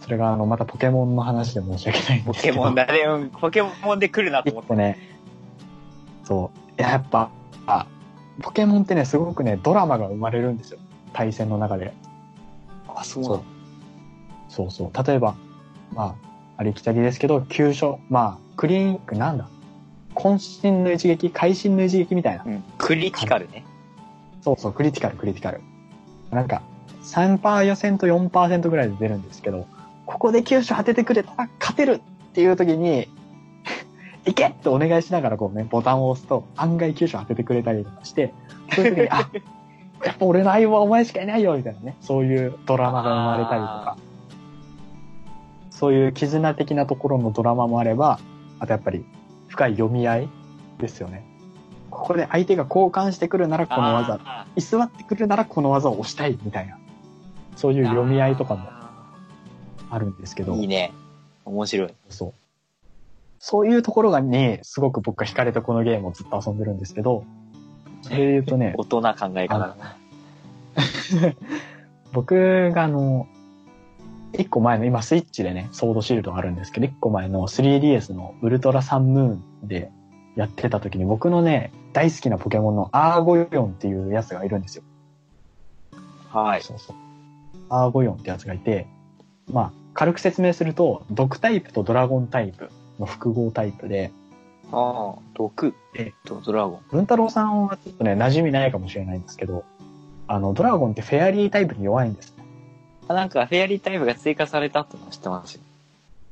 [0.00, 2.56] それがあの、またポケモンの話で申し訳ないんですけど。
[2.58, 3.00] ポケモンだね。
[3.00, 4.66] うんポケモンで来るなと思って。
[4.66, 4.98] 一個ね、
[6.24, 6.80] そう。
[6.80, 7.30] いややっぱ、
[7.66, 7.86] あ、
[8.42, 10.78] ポケモンってね、すごくね、ドラマが生まれるんですよ。
[11.12, 11.92] 対戦の中で。
[12.88, 13.42] あ、そうそう
[14.48, 15.06] そうそう。
[15.06, 15.34] 例えば、
[15.94, 16.14] まあ、
[16.56, 19.48] ありきたりですけど、急所、まあ、クリーン、なんだ？
[20.14, 22.44] 渾身の一撃、会心の一撃みたいな。
[22.44, 22.64] うん。
[22.78, 23.64] クリティカルね。
[24.42, 25.60] そうそう、クリティカル、クリティカル。
[26.30, 26.62] なんか、
[27.02, 29.66] 3%予選と4%ぐらいで出るんですけど、
[30.10, 32.00] ここで急所当ててくれたら勝てる
[32.30, 33.08] っていう時に、
[34.26, 38.34] いけってお願いしながらこうね、ボタンを押すと案外急所当ててくれたりとかして、
[38.74, 39.30] そういう時に、 あ、
[40.04, 43.96] やっぱ俺の相棒はお前しかいないよみたいなね、そういうドラマが生まれたりとか、
[45.70, 48.18] そういう絆的なところのドラマもあれば、
[48.58, 49.04] あとやっぱり
[49.48, 50.28] 深い読み合い
[50.78, 51.24] ですよね。
[51.90, 56.78] ここで相手が交換してくるならこの技、あ居座ってくるならこの技を押したいみたいな、
[57.56, 58.79] そういうー読み合いとかも
[59.90, 60.92] あるんですけど、いいね。
[61.44, 61.94] 面白い。
[62.08, 62.34] そう。
[63.38, 67.24] そういうところがね、すごく僕が惹かれてこのゲームをずっと遊んでるんですけど、
[68.02, 69.96] それで言うとね、 大人考え方だな。
[72.12, 73.26] 僕があの、
[74.32, 79.90] 一個前の、今スイッチでね、ソードシールドがあるんですけど、一個前の 3DS のウルトラサンムーンで
[80.36, 84.84] やってた時に僕のね、大好きなポケモンのアーゴヨンっていうやつがいるんですよ。
[86.30, 86.62] はい。
[86.62, 86.96] そうそう。
[87.68, 88.86] アーゴヨンってやつがいて、
[89.50, 94.10] まあ、軽く説明すると、毒タイプとドラゴンタイプの複合タイプで、
[94.72, 96.80] ああ、毒えとドラゴン。
[96.90, 99.62] 文太郎さんはちょっとね、馴染みないかもしれないんですけど、
[100.26, 102.42] あの、ドラゴンってフェアリータイプに弱いんですね。
[103.08, 105.60] あなんか、フェアリータイプが追加されたってのは知ってますよ。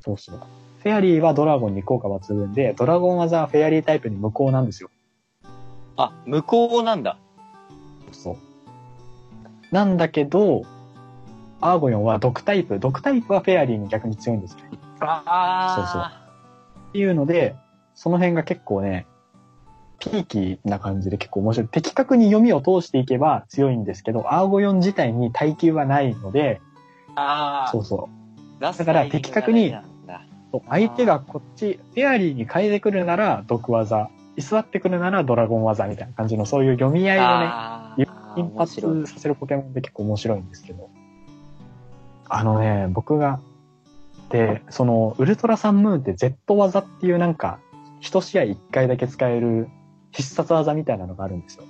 [0.01, 0.39] そうそう。
[0.83, 4.89] フェアリーはドラゴンに効果抜群で、ドラゴン技はフェアリータイプに無効なんですよ。
[5.99, 7.19] あ、向こうなんだ。
[8.13, 8.37] そう。
[9.75, 10.63] なんだけど、
[11.61, 14.63] アーゴヨンは毒タイプ、毒タイプはフェアリーに逆に強いんですね。
[15.01, 16.23] あ
[16.89, 17.57] っていうので、
[17.95, 19.07] その辺が結構ね、
[19.99, 21.69] ピーキーな感じで結構面白い。
[21.69, 26.61] 的確に読みを通していけば強いんですけど、アーゴヨン自体に耐久はないので、
[27.17, 27.21] あ。
[27.21, 27.69] ああ。
[27.73, 28.63] そうそう。
[28.63, 29.75] だから的確に
[30.69, 38.07] 相手がこっち、フェアリーに変えてくるなら毒技、居座ってくるならドラゴン技みたいな感じのそういう読み合いをね、あー
[38.37, 40.91] 頻面白い発させるポケモンって結構面白いんですけど。
[42.29, 43.41] あのね、僕が、
[44.31, 47.59] で、その、ウルトラサンムーンって Z 技っていうなんか、
[48.01, 49.69] 一試合一回だけ使える
[50.13, 51.65] 必殺技みたいなのがあるんですよ。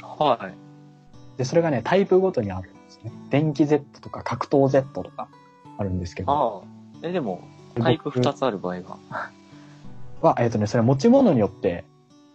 [0.00, 1.38] はい。
[1.38, 3.12] で、それがね、タイプごとにあるんですね。
[3.30, 5.28] 電気 Z とか格闘 Z とか
[5.78, 6.32] あるんですけど。
[6.32, 7.08] ああ。
[7.08, 7.42] え、でも、
[7.80, 8.96] タイプ2つある場合が。
[10.20, 11.84] は、えっ、とね、それは持ち物によって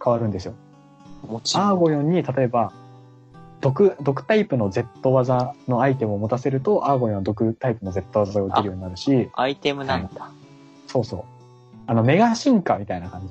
[0.02, 0.54] 変わるんですよ。
[1.28, 1.66] もちろん。
[1.68, 2.72] アーゴヨンに、例えば、
[3.64, 10.30] 毒、毒タイプの Z 技のアイテムを持たせると、アーゴヨンは毒タイプの Z 技が打てるようになるし、アイテムなんだ。
[10.86, 11.24] そうそう。
[11.86, 13.22] あの、メガ進化みたいな感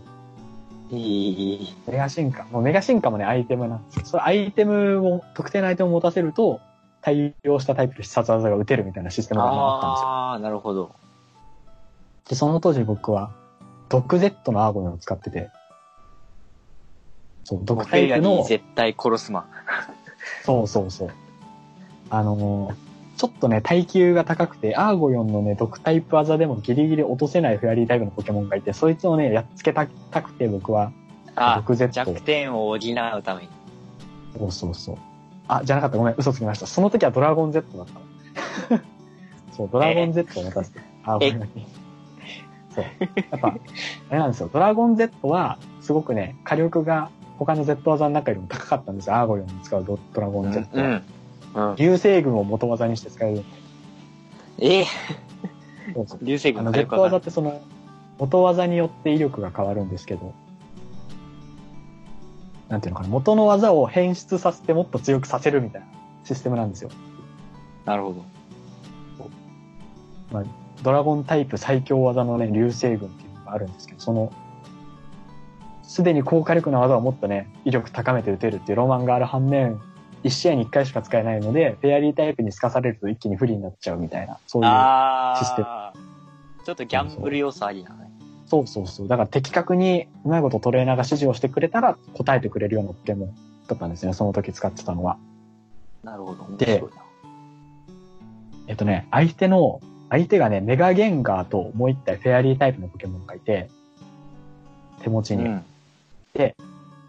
[0.89, 0.97] じ。
[0.97, 1.75] いい。
[1.87, 2.45] メガ進化。
[2.45, 4.05] もうメガ進化もね、アイテムなんですよ。
[4.05, 6.59] そのアイテムを、特定のアイテムを持たせると、
[7.01, 10.07] 対応したタイプの必殺技が打てるみたいなシステムがあったんですよ。
[10.07, 10.95] ああ、なるほど。
[12.27, 13.29] で、その当時僕は、
[13.87, 15.51] 毒 Z のアーゴヨンを使ってて、
[17.43, 19.45] そう、毒タイプの、絶対殺すマン。
[20.43, 21.11] そうそうそう。
[22.09, 30.91] あのーちょっとね、耐久が高くて、アーゴヨンのね、毒タイプ技でもギリギリ落とせないフェアリータイプのポケモンがいて、そいつをね、やっつけたたくて僕は、
[31.35, 33.49] あ毒 Z 弱点を補うために。
[34.37, 34.97] そうそうそう。
[35.47, 35.97] あ、じゃなかった。
[35.97, 36.65] ごめん、嘘つきました。
[36.65, 37.93] その時はドラゴン Z だった
[38.75, 38.81] の。
[39.55, 41.67] そう、ドラゴン Z を持たせて、アーゴヨンに。
[42.71, 42.85] そう。
[43.29, 44.49] やっぱ、あれなんですよ。
[44.51, 47.09] ドラゴン Z は、すごくね、火力が
[47.45, 49.15] 他の Z 技の中よりも高かったんですよ。
[49.15, 51.01] アーゴヨンに使うドドラゴン Z は。
[51.55, 51.69] うん。
[51.71, 51.75] うん。
[51.75, 53.43] 流星群を元技にして使える。
[54.59, 54.85] ええ
[55.93, 57.61] そうそう流星群あの、Z 技ってその、
[58.19, 60.33] 元技によって威力が変わるんですけど、
[62.69, 65.87] なんていうのかな、元の技を変質させてもっと強くさせるみたいな
[66.23, 66.89] システムなんですよ。
[67.85, 68.25] なるほど。
[70.31, 70.43] まあ、
[70.81, 74.31] ドラゴンタイプ最強技のね、流星群っていうのがあるんですけど、その、
[75.83, 79.79] すでに高火力な技をもっとね、威力高めて撃てるっていうロマンがある反面、
[80.23, 84.69] 1試合に1回しか使えないので、フェアリータイプに透かされると一気に不利になっちゃうみたいな、そういう。
[84.69, 85.93] あシステムあ。
[86.65, 88.09] ちょっとギャンブル要素ありなね。
[88.45, 89.07] そうそうそう。
[89.07, 93.35] だから的確にうまいことトレーナーが指示をしてくれたら答えてくれるようなポケモン
[93.67, 95.17] だったんですね、その時使ってたのは。
[96.03, 96.43] なるほど。
[96.45, 96.83] 面で。
[98.67, 103.69] えっとね、相手の、相手がね、メガゲンガーともう一体フェアリータイプのポケモンがいて、
[105.01, 105.43] 手持ちに。
[105.43, 105.65] うん。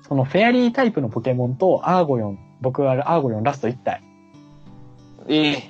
[0.07, 4.03] そのフェアリータイプのポケモンとアーゴヨン、僕はアーゴヨンラスト1体
[5.29, 5.63] ええ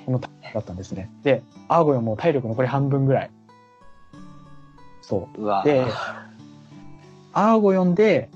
[0.53, 1.09] だったんですね。
[1.23, 3.31] で、アーゴヨンも体力残り半分ぐらい。
[5.01, 5.41] そう。
[5.41, 5.85] うわで、
[7.31, 8.29] アーゴヨンで、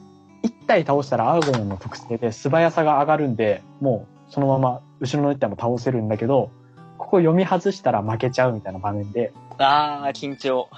[0.43, 6.49] 1体倒したらアーゴヨンの特性で素早さが上がるんで、もうそのまま後ろの1体も倒せるんだけど、
[6.97, 10.69] ここ読み外したら負けちゃうみたいな場面で、ああ、緊張。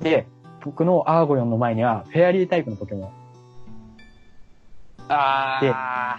[0.00, 0.26] で、
[0.64, 3.19] 僕のアーゴヨンの前にはフェアリータイプのポケモン。
[5.10, 6.18] ああ。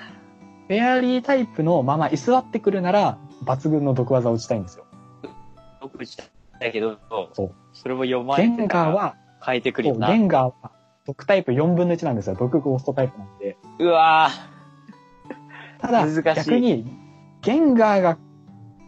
[0.68, 4.86] フェアリータイプのまま居座ってくるなら、抜群の毒技を打ちたいんですよ。
[5.82, 6.98] 僕したけど、
[7.34, 7.52] そう。
[7.74, 10.08] それも読まゲンれてガーは、変えてくるよな。
[10.08, 10.72] ゲンガーは
[11.06, 12.36] 毒タイプ4分の1なんですよ。
[12.36, 13.58] 毒ゴーストタイプなんで。
[13.80, 14.30] うわ
[15.80, 16.86] ただ、逆に、
[17.42, 18.18] ゲンガーが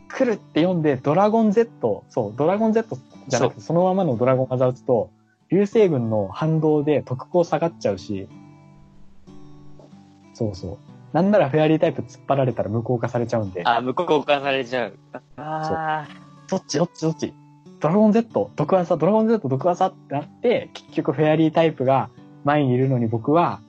[0.09, 2.97] 来るって読んで、ドラゴン Z、そう、ドラゴン Z
[3.27, 5.09] じゃなくて、そのままのドラゴン技を打つと、
[5.49, 8.29] 流星群の反動で特攻下がっちゃうし、
[10.33, 10.77] そうそう。
[11.13, 14.97] なんならフェアリータイプ突っ張られたら無効化されちゃうんでー。、あ、向こう化されちゃう。
[15.37, 16.07] あ
[16.49, 17.33] どっちどっちどっち
[17.79, 22.09] ドラゴン Z、毒技、ドラゴン Z、毒技ってなって、結局フェアリータイプが
[22.45, 23.59] 前にいるのに僕は、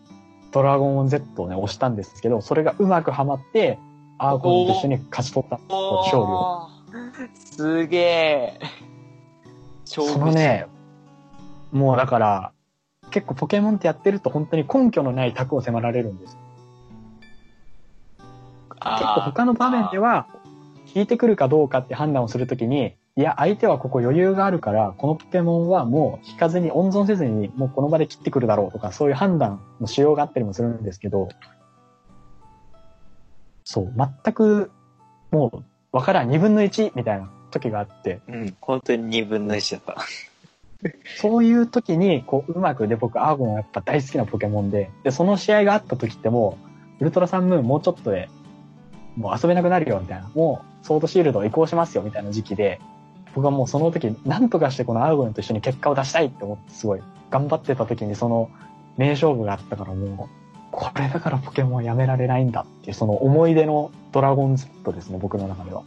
[0.52, 3.78] ドラゴン Z をね、押したんですけど、それがうまくはまって、
[4.18, 6.68] アーゴンと一緒に勝ち取った勝利を。
[6.92, 8.60] ーすげえ。
[9.84, 10.66] 勝そのね、
[11.72, 12.52] もうだから、
[13.10, 16.38] 結構ポケモンってやってると本当に根拠のない卓を迫られるんです。
[18.80, 20.26] 結構他の場面では、
[20.94, 31.28] 引いてくるかどうかって判断をするときに、いや、相手はここ余裕があるから、このポケモンはもう引かずに温存せずに、もうこの場で切ってくるだろうとか、そういう判断の仕様があったりもするんですけど、
[33.64, 34.70] そう、全く、
[35.30, 39.96] もう、わからん、二分の一みたいな時があって、うん、本当に二分の一だった。
[41.18, 46.58] そういう時に、こう、うまくで、僕、アーゴンはやっぱ大好きなポケモンで、で、その試合があった時っても
[47.00, 48.28] う、ウルトラサンムーンもうちょっとで、
[49.16, 50.30] もう遊べなくなるよ、みたいな。
[50.34, 52.80] もう、ソードシールド移行しますよ、みたいな時期で、
[53.34, 57.00] 僕はもうその時、なんとかしてこのアーゴンと一緒に結果を出したいって思って、すごい、
[57.30, 58.50] 頑張ってた時にその、
[58.96, 60.28] 名勝負があったからもう、
[60.70, 65.82] これだからポケモンはやめられないんだっていう、その思い出のドラゴン Z ですね、僕の中では。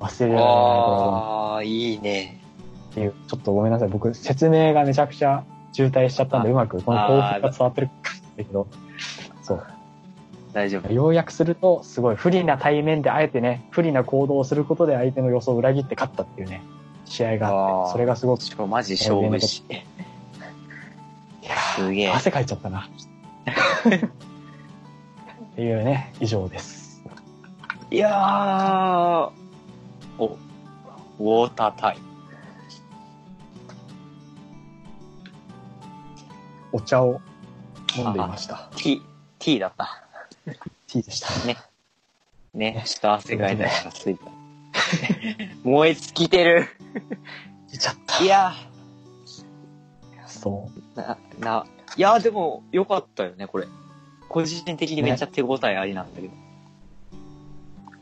[0.00, 1.14] 忘れられないドラゴン
[1.54, 2.40] ああ、いいね。
[2.90, 3.88] っていう、ちょっとごめんなさい。
[3.88, 8.66] 僕、説明がめちゃくちゃ渋滞しちゃったんで、あうまくこの興奮が伝わってるかだけど。
[10.52, 10.92] 大丈夫。
[10.92, 16.62] 要約すると、すごい不利な対面であえてね、不利な行動をすることで相手の予想を裏切って勝ったっていうね、
[17.04, 19.62] 試合があって、それがすごく、しかもマジ勝負師。
[19.68, 22.14] いやすげえー。
[22.14, 22.88] 汗かいちゃったな。
[25.52, 27.02] っていうね、以上です。
[27.90, 29.30] いやー。
[30.18, 32.10] お、ウォータータイム。
[36.72, 37.20] お茶を
[37.96, 38.68] 飲んでいました。
[38.76, 39.02] T、
[39.38, 40.09] T だった。
[40.86, 41.28] T でした。
[42.54, 44.24] ね、ちょっと汗かいたからついた。
[45.62, 46.66] 燃え尽きてる。
[47.70, 48.24] 出ちゃった。
[48.24, 48.52] いや
[50.26, 50.98] そう。
[50.98, 51.66] ー、な、な、
[51.96, 53.68] いやーでも、よかったよね、これ。
[54.28, 56.34] 個人的にめっちゃ手応えありなんだけど。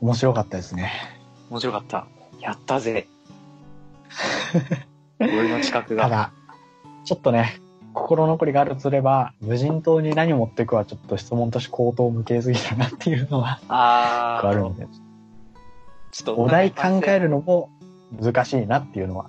[0.01, 0.93] 面白かったですね。
[1.51, 2.07] 面白かった。
[2.41, 3.09] やったぜ。
[5.21, 6.05] 俺の近くが。
[6.05, 6.33] ただ、
[7.05, 7.61] ちょっとね、
[7.99, 14.49] 心残りがあるとすれば、無人島に何を持っていくはちょっと質問として口頭無形すぎるなっていうのはあー。
[14.49, 14.87] あるので、
[16.13, 17.71] ちょっとお題考えるのも
[18.21, 19.29] 難しいなっていうのは。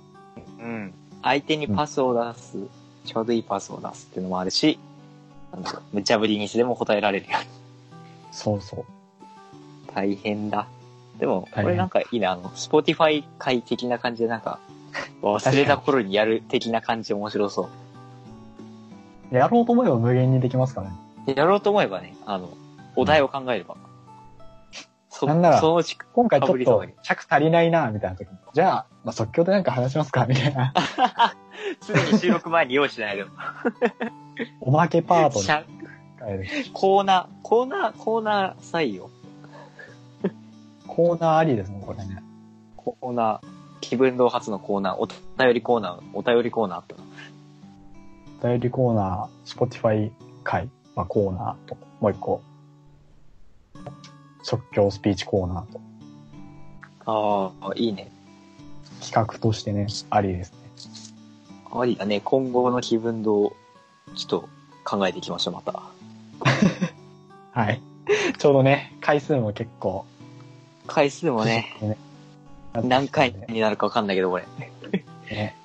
[0.60, 0.94] うん。
[1.22, 2.58] 相手にパスを出す、
[3.04, 4.78] ちょうどいいパスを出すっていうのもあるし、
[5.52, 7.48] なんだろう無茶ぶりにしても答えられるように。
[8.32, 8.84] そうそう。
[9.94, 10.66] 大変だ。
[11.18, 14.58] でも、これなんかいいな、あの、 Spotify 回的な感じでなんか、
[15.22, 17.68] 忘れた頃にやる的な感じ面白そ
[19.30, 20.96] やろうと思えば無限にできますからね。
[21.28, 21.30] う。
[21.38, 22.48] やろうと思えばね、あの、
[22.96, 23.76] お題を考えれば。
[25.08, 28.36] そなんならそのうち、今回ちょっと尺足りないな、みたいな時に。
[28.54, 30.72] じゃあ、まあ、即興でなんか話しますかみたいな。
[31.86, 33.24] 常に収録前に用意しないで。
[34.60, 35.64] おまけパートにしゃ
[36.18, 36.46] 変える。
[36.72, 39.10] コーナー、コーナー、コーナー採用。
[40.86, 42.22] コーナーありですね、これね。
[42.76, 43.46] コーナー、
[43.80, 47.02] 気分堂初のコーナー、お便りコーナー、お便りコーナーあったな。
[48.42, 50.10] お便りコーナー、Spotify
[50.44, 52.40] 回、まあ、コーナーと、もう一個、
[54.42, 55.80] 即興スピーチコーナーと、
[57.04, 58.10] ああ、いいね。
[59.02, 60.58] 企画としてね、ありですね。
[61.70, 62.22] ありだね。
[62.24, 63.52] 今後の気分堂、
[64.14, 64.48] ちょっと
[64.84, 65.82] 考えていきましょう、また。
[67.52, 67.82] はい。
[68.38, 70.06] ちょうどね、回数も結構、
[70.86, 71.96] 回数もね、ね
[72.72, 74.46] 何回になるかわかんないけど、これ。
[75.30, 75.59] ね。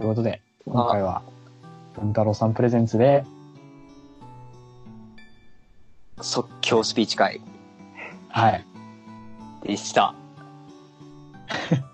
[0.00, 1.20] ということで、今回は、
[1.94, 3.22] 文太郎さんプレゼンツで、
[6.22, 7.38] 即興スピーチ会
[8.30, 8.64] はい。
[9.62, 10.14] でした。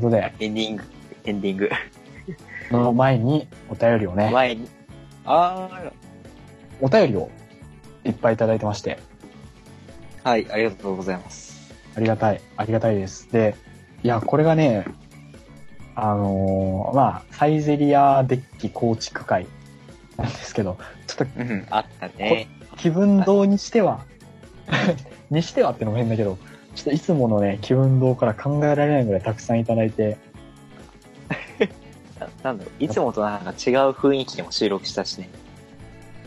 [0.00, 0.84] ことで、エンディング、
[1.24, 1.70] エンディング。
[2.70, 4.68] その前にお便りをね、前に。
[5.24, 5.68] あ
[6.80, 7.30] お便りを
[8.04, 8.98] いっぱいいただいてまして、
[10.24, 11.74] あ、はい、ありがとうございます。
[11.96, 13.30] ありがたい、ありがたいです。
[13.32, 13.56] で、
[14.02, 14.86] いや、これがね、
[15.94, 19.46] あのーまあ、サイゼリアデッキ構築会
[20.16, 22.48] なんですけど、ちょっとうん、あったね。
[22.76, 24.04] 気分堂にしては、
[25.30, 26.38] にしてはってのも変だけど、
[26.78, 30.16] ちょっといつものね、気分堂から考えられないぐらいたくさんいただいて、
[32.20, 33.54] ななんだろう、いつもとなんか違う
[33.90, 35.28] 雰囲気でも収録したしね。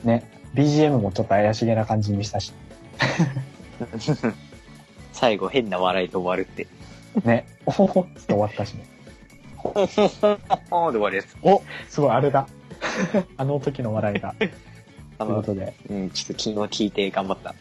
[0.04, 2.52] ね、BGM もちょっと怪しげな感じにしたし、
[5.14, 6.68] 最後変な笑いで終わるって。
[7.24, 8.86] ね、おほほっつって終わったしね。
[9.56, 11.38] ほんほで終わるやつ。
[11.44, 12.46] おすごい、あれだ。
[13.38, 14.36] あの時の笑いが。
[14.38, 17.56] ということで、うん、ちょっと昨日聞いて頑張った。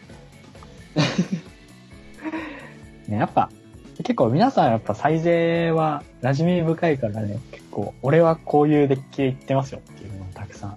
[3.11, 3.51] ね、やっぱ、
[3.99, 10.77] 結構皆さんやっぱサイゼは馴染み深いからね、結構、俺はこういうデッキで言ってますよっていうのをたくさん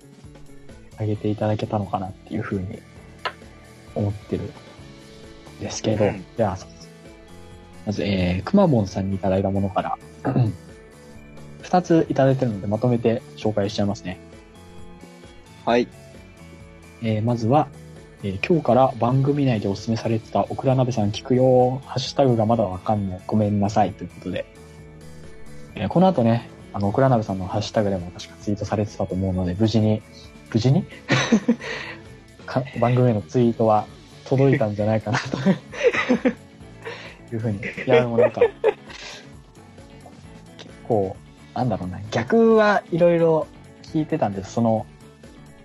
[0.97, 2.79] あげていただけたのかなっていうふうに
[3.95, 6.57] 思ってるんですけど、うんじゃあ、
[7.85, 9.97] まず、えー、くまモンさんにいただいたものから、
[11.61, 14.19] 二ついただいてるのでまとめて紹介しちゃいますね。
[15.65, 15.87] はい。
[17.01, 17.67] えーまずは、
[18.23, 23.21] えー今日から番組内でお勧めされてたオクラ鍋さん聞くよハッシュタグがまだわかんない。
[23.27, 23.91] ごめんなさい。
[23.93, 24.45] ということで。
[25.75, 30.01] えーこの後ね、あの、オクラ鍋さんのハッシュタグでも確かツイートされてたと思うので、無事に、
[30.51, 30.85] 無事に？
[32.45, 33.85] か番組へのツイートは
[34.25, 35.37] 届いたんじゃないかなと
[37.33, 37.57] いうふうに。
[37.59, 38.41] いや、でもなんか、
[40.57, 41.15] 結構、
[41.53, 43.47] なんだろうな、逆はいろいろ
[43.83, 44.53] 聞いてたんです。
[44.53, 44.85] その、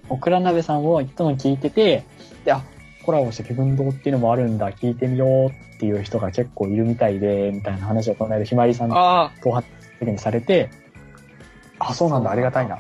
[0.08, 2.04] オクラ鍋さんをいつも聞いてて、
[2.52, 2.62] あ、
[3.04, 9.66] コラボして気分堂っていうのもあるんだ、聞いてみようっていう人が結構いるみたいで、みたいな話をこの間ひまりさんとあ頭髪
[10.00, 10.70] 的にされて、
[11.78, 12.78] あ、そうなんだ、ありがたいな。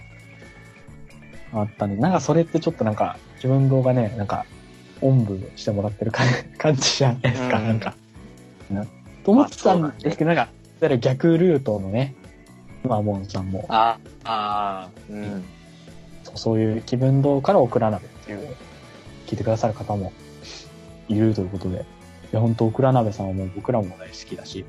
[1.52, 4.44] あったんで、なんかそれってちょっとなんか、気分堂がね、なんか、
[5.00, 6.26] おんぶしてもらってる感
[6.58, 7.94] 感じじゃないですか、うんなんか。
[8.70, 8.86] な
[9.24, 10.50] と思ってたんですけど、なんか、
[10.80, 12.14] だから逆ルートのね、
[12.84, 15.44] マモンさんも、あ、ああ、うん。
[16.24, 18.56] そうそういう気分堂からオクラ鍋っていう、
[19.28, 20.12] 聞いてくださる方も
[21.08, 21.80] いるということで、い
[22.32, 24.64] や、本当オクラ鍋さんはもう僕らも大好きだし、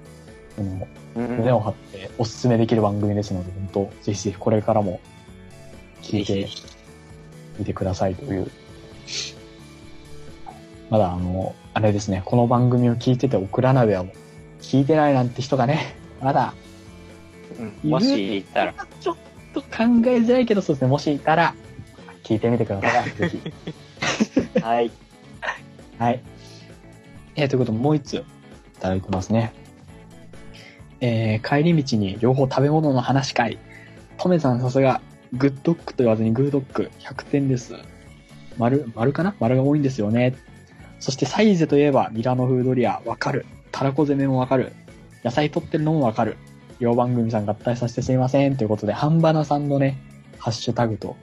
[0.57, 4.99] あのうん胸を張っておすすめできる番組ですので、本当ぜひぜひこれからも
[6.01, 6.49] 聞いて
[7.57, 8.51] みてくださいという。
[10.89, 16.53] まだあの、あれですね、この番組を聞いててオクラ鍋はもう聞いてないなんて人がね、まだ
[17.57, 19.15] うんもしいたら、ちょっ
[19.53, 19.73] と考え
[20.17, 21.55] づらいけど、そうですね、もしいたら
[22.23, 23.11] 聞いてみてください。
[23.17, 23.53] ぜひ。
[24.61, 24.91] はい。
[25.97, 26.21] はい。
[27.35, 28.23] えー、ということで、もう一つい
[28.79, 29.53] ただいてますね。
[31.01, 33.57] えー、帰り道に両方食べ物の話会。
[34.17, 35.01] トメさんさすが、
[35.33, 37.75] グッドックと言わずにグードック100点です。
[38.57, 39.35] 丸、丸かな？
[39.39, 40.35] 丸が多いんですよね。
[40.99, 43.45] そしてサイゼといえばミラノフードリア、わかる。
[43.71, 44.73] たらこ攻めもわかる。
[45.23, 46.37] 野菜取ってるのもわかる。
[46.79, 48.57] 両番組さん合体させてすいません。
[48.57, 49.97] ということで、ハンバナさんのね、
[50.37, 51.15] ハッシュタグと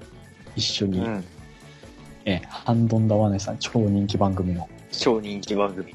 [0.55, 1.25] 一緒に、うん。
[2.27, 5.95] えー、ハンドンダワネさん超人気番組の超人気番組。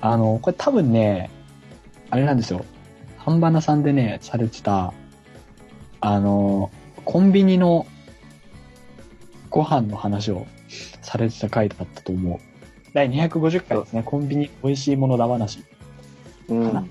[0.00, 1.30] あの、これ多分ね、
[2.10, 2.64] あれなんですよ。
[3.16, 4.92] ハンバナさんでね、されてた、
[6.00, 6.70] あの、
[7.04, 7.86] コンビニの
[9.48, 10.46] ご飯の話を
[11.00, 12.38] されてた回だったと思う。
[12.92, 14.02] 第250回ですね。
[14.04, 15.64] コンビニ美味しいものだ話。
[16.48, 16.90] うん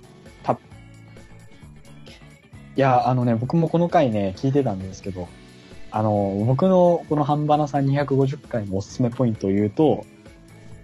[2.77, 5.29] いや、あのね、僕もこの回ね、聞いてたんですけど、
[5.95, 10.05] あの、僕のこの半ばなさん250回のおすすめポイントを言うと、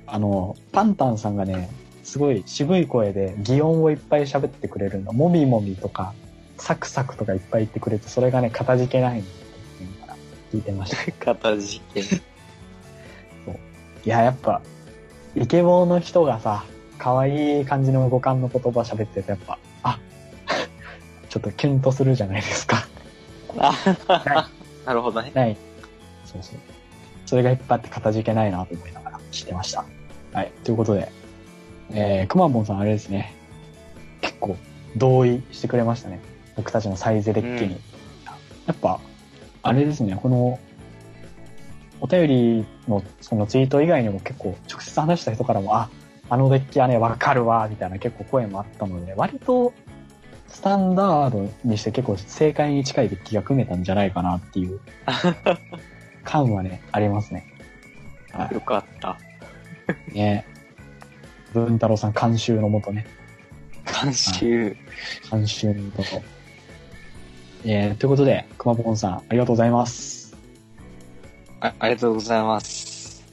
[0.07, 1.69] あの、パンタンさんがね、
[2.01, 5.11] すごい渋い声で擬音をいっぱい喋ってくれるの。
[5.11, 6.13] もみもみとか、
[6.57, 10.17] サクサクとかいっぱい言ってくれて、それがね、かたじけないんだっていうのから
[10.53, 11.11] 聞いてました。
[11.35, 11.99] 片付け。
[11.99, 12.03] い
[14.05, 14.61] や、やっぱ、
[15.35, 16.63] イケボーの人がさ、
[16.97, 19.99] 可愛い感じの五感の言葉喋ってるとやっぱ、あ、
[21.27, 22.87] ちょっとキュンとするじゃないですか。
[23.57, 24.49] あ
[24.85, 25.31] なるほどね。
[25.33, 25.57] ない。
[26.25, 26.59] そうそう。
[27.25, 29.85] それがいっぱいあってかたじけないなと思いながら聞いてました。
[30.33, 30.51] はい。
[30.63, 31.11] ということで、
[31.91, 33.33] えー、くまモンさんあれですね。
[34.21, 34.57] 結構
[34.95, 36.19] 同意してくれましたね。
[36.55, 37.75] 僕たちのサイゼデッキに。
[37.75, 37.91] うん
[38.67, 38.99] やっぱ、
[39.63, 40.59] あれですね、この、
[41.99, 45.89] お便りのそのツイート以外にも結構直接話した人からも、あ、
[46.29, 49.73] あのデッキはね、わかるわ、みたいな結構声もあったので、割と
[50.51, 54.79] スタンダードにして結構正解に近いデッキが組めたんじゃないかなっていう
[56.23, 57.45] 感はね、ありますね。
[58.31, 59.17] はよかった。
[60.11, 60.13] い。
[60.13, 60.45] ね。
[61.53, 63.05] 文太郎さん監修のもとね、
[64.03, 64.75] 監修。
[65.29, 66.03] 監修のもと。
[67.63, 70.35] えー、ということで、くまぽんさん、ありがとうございます。
[71.59, 73.23] あありがとうございます。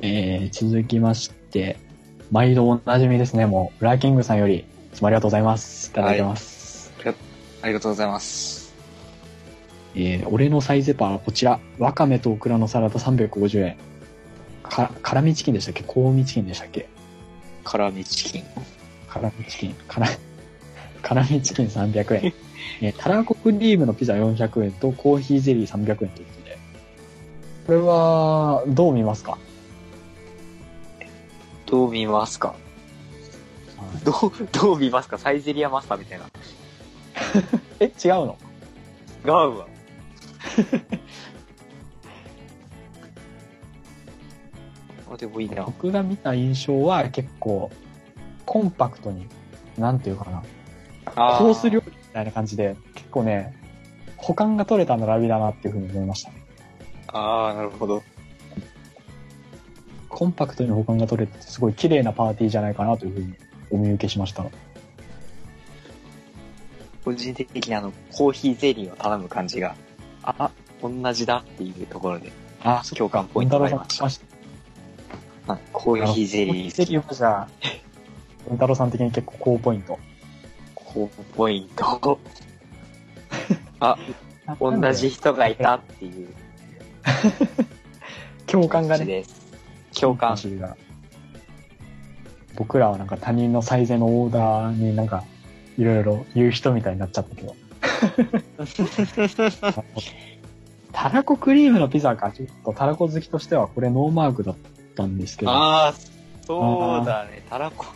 [0.00, 1.78] えー、続きまして、
[2.30, 4.64] 毎度おなじみですね、もう、ラーキングさんより、い
[5.02, 5.90] つもありがとうございます。
[5.90, 6.92] いただいてます。
[7.62, 8.72] ありがとうございます。
[9.94, 13.76] えー、俺のサイゼパーはこちら、わかめとオクラのサラダ350円。
[14.62, 15.82] か、辛味チキンでしたっけ？
[15.82, 16.88] 香味チキンでしたっけ？
[17.64, 18.44] 辛味チキン。
[19.08, 20.06] 辛味チキン、辛、
[21.02, 22.32] 辛味チキン300円。
[22.80, 26.58] えー、たらこクリームのピザ400円とコーヒーゼリー300円ということで。
[27.66, 29.36] これは、どう見ますか、
[31.66, 32.54] どう見ますか？
[34.04, 35.18] どう、どう見ますか？
[35.18, 36.24] サイゼリアマスターみたいな。
[37.80, 37.92] え、違う
[38.26, 38.36] の？
[39.24, 39.66] 違うわ。
[45.12, 45.64] あ、でもいいな。
[45.64, 47.70] 僕が見た印象は結構、
[48.46, 49.26] コンパクトに、
[49.78, 50.42] なんていうかな、
[51.16, 53.54] あコース料理みたいな感じで、結構ね、
[54.16, 56.42] 保管が取れた並びだなっていうふうに思いましたね。
[57.08, 58.02] ああ、なるほど。
[60.08, 63.34] コンパクトに保管が取れてて、すごい綺麗なパーティーじゃないかなというふうに
[63.72, 64.44] お見受けしました。
[67.04, 69.74] 個人的にあの、コーヒーゼリーを頼む感じが、
[70.22, 70.50] あ、
[70.80, 72.30] 同じだっていうところで、
[72.62, 74.32] あ、共感ポイントがありました
[75.46, 77.48] まコーヒーゼリーゼリーはじゃあ、
[78.46, 79.98] 文太郎さん的に結構高ポイント。
[80.74, 82.20] 高ポイント。
[83.80, 83.98] あ、
[84.60, 86.28] 同じ人がいたっていう
[88.46, 89.24] 共感がね。
[89.98, 90.36] 共感。
[90.36, 90.76] 私が
[92.56, 95.24] 僕らはなんか他人の最善のオーダーになんか
[95.78, 97.56] いろいろ言う人みたいになっちゃったけど。
[100.92, 102.30] たらこクリームのピザか。
[102.30, 104.56] ちょっとたらこ好きとしてはこれノーマークだっ
[104.94, 105.50] たんですけど。
[105.50, 105.94] ああ、
[106.42, 107.44] そうだね。
[107.48, 107.86] たらこ。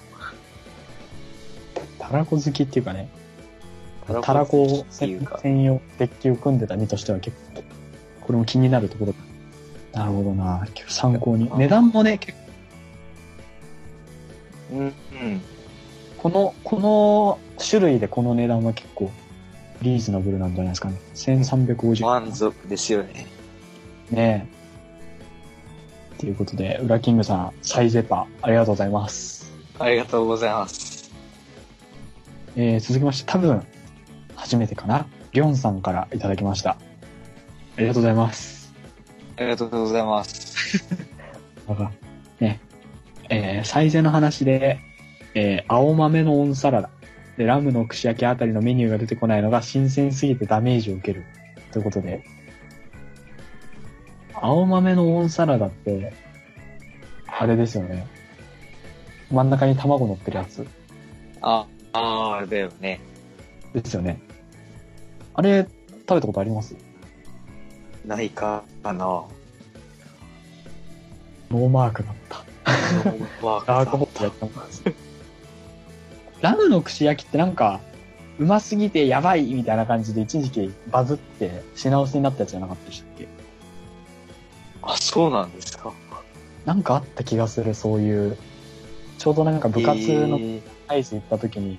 [1.98, 3.11] たらこ好きっていうかね、
[4.07, 4.86] たたらこ。
[4.90, 7.62] 専用デッキを組んでた身としては結構、
[8.22, 9.12] これも気になるところ
[9.92, 10.00] だ。
[10.00, 10.66] なるほどな。
[10.88, 11.50] 参考に。
[11.57, 12.45] 値段もね、結構
[14.73, 14.93] うん、うん。
[16.19, 19.11] この、この種類でこの値段は結構
[19.83, 20.99] リーズナブルなんじゃないですかね。
[21.14, 22.03] 1350円。
[22.03, 23.27] 満足ですよね。
[24.11, 26.19] ねえ。
[26.19, 29.53] ということで、ウラキングさん、サイゼパ、ありがとうございます。
[29.79, 31.12] ありがとうございます。
[32.57, 33.62] えー、続きまして、多分、
[34.35, 35.07] 初めてかな。
[35.33, 36.71] リョンさんからいただきました。
[36.71, 36.79] あ
[37.81, 38.73] りがとうございます。
[39.37, 40.57] ありがとうございます。
[41.69, 42.05] なん
[43.31, 44.79] えー、サイゼの話で、
[45.35, 46.91] えー、青豆のオンサラダ。
[47.37, 51.24] で、ラムの串焼きあたりのメニューが出てこないのが新鮮すぎてダメージを受ける。
[51.72, 52.24] ということで、
[54.33, 56.14] 青豆のオンサラダって、
[57.27, 58.07] あれですよね。
[59.31, 60.66] 真ん中に卵乗ってるやつ
[61.43, 63.01] あ、ああ、だよね。
[63.74, 64.20] ですよね。
[65.35, 65.66] あれ、
[66.09, 66.74] 食べたことあります？
[68.07, 68.93] ないかな。
[68.95, 72.45] ノーマークだった。
[73.43, 74.47] わダークホットやった。
[74.47, 74.55] もん
[76.41, 77.81] ラムの串焼きってなんか、
[78.39, 83.29] うますぎてやばいみたいな感じで一時期バズって品薄になったやつじゃなかったでしたっけ？
[84.83, 85.93] あ、そうなんですか。
[86.64, 88.37] なんかあった気がする、そういう。
[89.19, 89.97] ちょうどなんか部活
[90.27, 90.62] のえー。
[90.89, 91.79] アイス行った時に、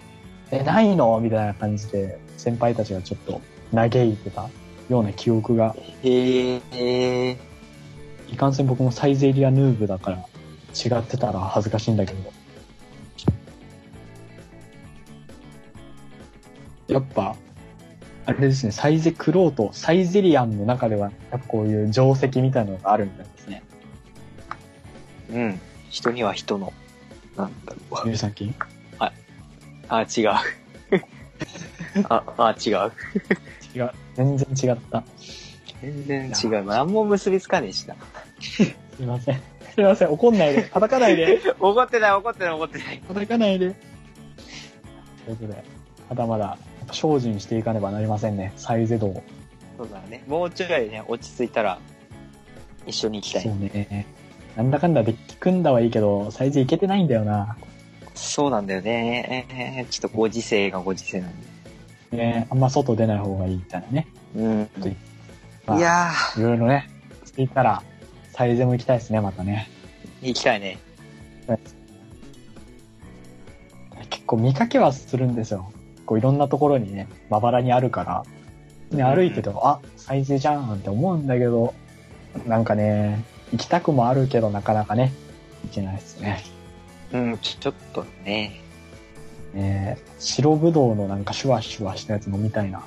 [0.51, 1.19] え、ないの？
[1.19, 3.41] みたいな感じで先輩たちがちょっと
[3.73, 4.49] 嘆いてた
[4.89, 7.37] ような記憶が、へえー、
[8.29, 10.25] いかんせん僕もサイゼリアヌーブだから
[10.85, 12.31] 違ってたら恥ずかしいんだけど。
[16.87, 17.35] やっぱ、
[18.25, 23.63] あれですね、サイゼクロート、サイゼリアンの中では、やっぱこういう定石みたいなのがあるみたいですね。
[25.31, 25.59] うん。
[25.89, 26.73] 人には人の、
[27.35, 28.07] なんだろう。
[28.07, 28.53] 乳酸菌
[29.89, 30.29] あ、違う。
[32.09, 32.91] あ、あ、違う。
[33.75, 33.91] 違う。
[34.15, 35.03] 全然違った。
[35.81, 36.65] 全然違う。
[36.65, 37.95] 何も結びつかねえしな。
[38.41, 38.63] す
[38.99, 39.56] いません。
[39.77, 40.09] すいません。
[40.11, 40.63] 怒んないで。
[40.63, 41.39] 叩かないで。
[41.59, 43.01] 怒ってない、怒ってない、怒ってない。
[43.07, 43.75] 叩かないで。
[45.23, 45.63] ということで、
[46.09, 46.57] まだまだ、
[46.91, 48.53] 精進していかねばなりませんね。
[48.57, 49.21] サイゼ道。
[49.77, 50.23] そうだね。
[50.27, 51.77] もうちょいね、落ち着いたら、
[52.87, 53.55] 一緒に行きたそうい。
[53.59, 54.07] ね。
[54.55, 57.55] なんだかんだデッキ組んだはいいけど、サイズいけてないんだよな。
[58.15, 59.45] そうなんだよね。
[59.51, 61.31] えーちょっとご時世がご時世なん
[62.09, 62.17] で。
[62.17, 64.07] ねあんま外出ない方がいいみたいなね。
[64.35, 64.69] うん。
[65.67, 66.89] まあいやいろいろね、
[67.25, 67.83] していったら、
[68.37, 69.67] サイゼも行きたいですね、またね。
[70.21, 70.77] ー、行きたいね。
[74.11, 75.71] 結構見かけはするんですよ。
[76.05, 78.03] こういろんなところにね、まばらにあるか
[78.91, 81.73] ら、ね、歩いてても、あ、サイズじゃんって思うんだけど、
[82.45, 85.13] なんかね、行きたくもあるけどなかなかね、
[85.63, 86.43] 行けないですね。
[87.13, 88.61] うん、ちょっとね。
[89.55, 92.83] ね白ぶどうのなんかシュワシュワしたやつ飲みたいな。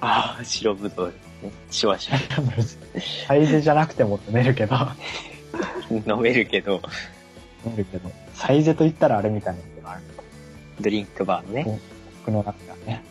[0.00, 1.50] ああ、白ぶどうね。
[1.70, 4.96] シュワシュサイズじゃなくても飲めるけど、ワ。
[5.90, 6.82] 飲めるけど、
[7.64, 10.02] 飲めるけど、サイズと言ったらあれみたいなことがある。
[10.80, 11.80] ドリンクバーのね。
[12.24, 12.52] 僕の中
[12.86, 13.02] ね。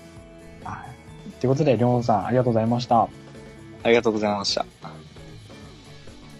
[0.64, 0.86] は
[1.28, 1.32] い。
[1.40, 3.04] ということで、りょんさん、ありがとうございました。
[3.04, 3.10] あ
[3.90, 4.66] りがとうございました。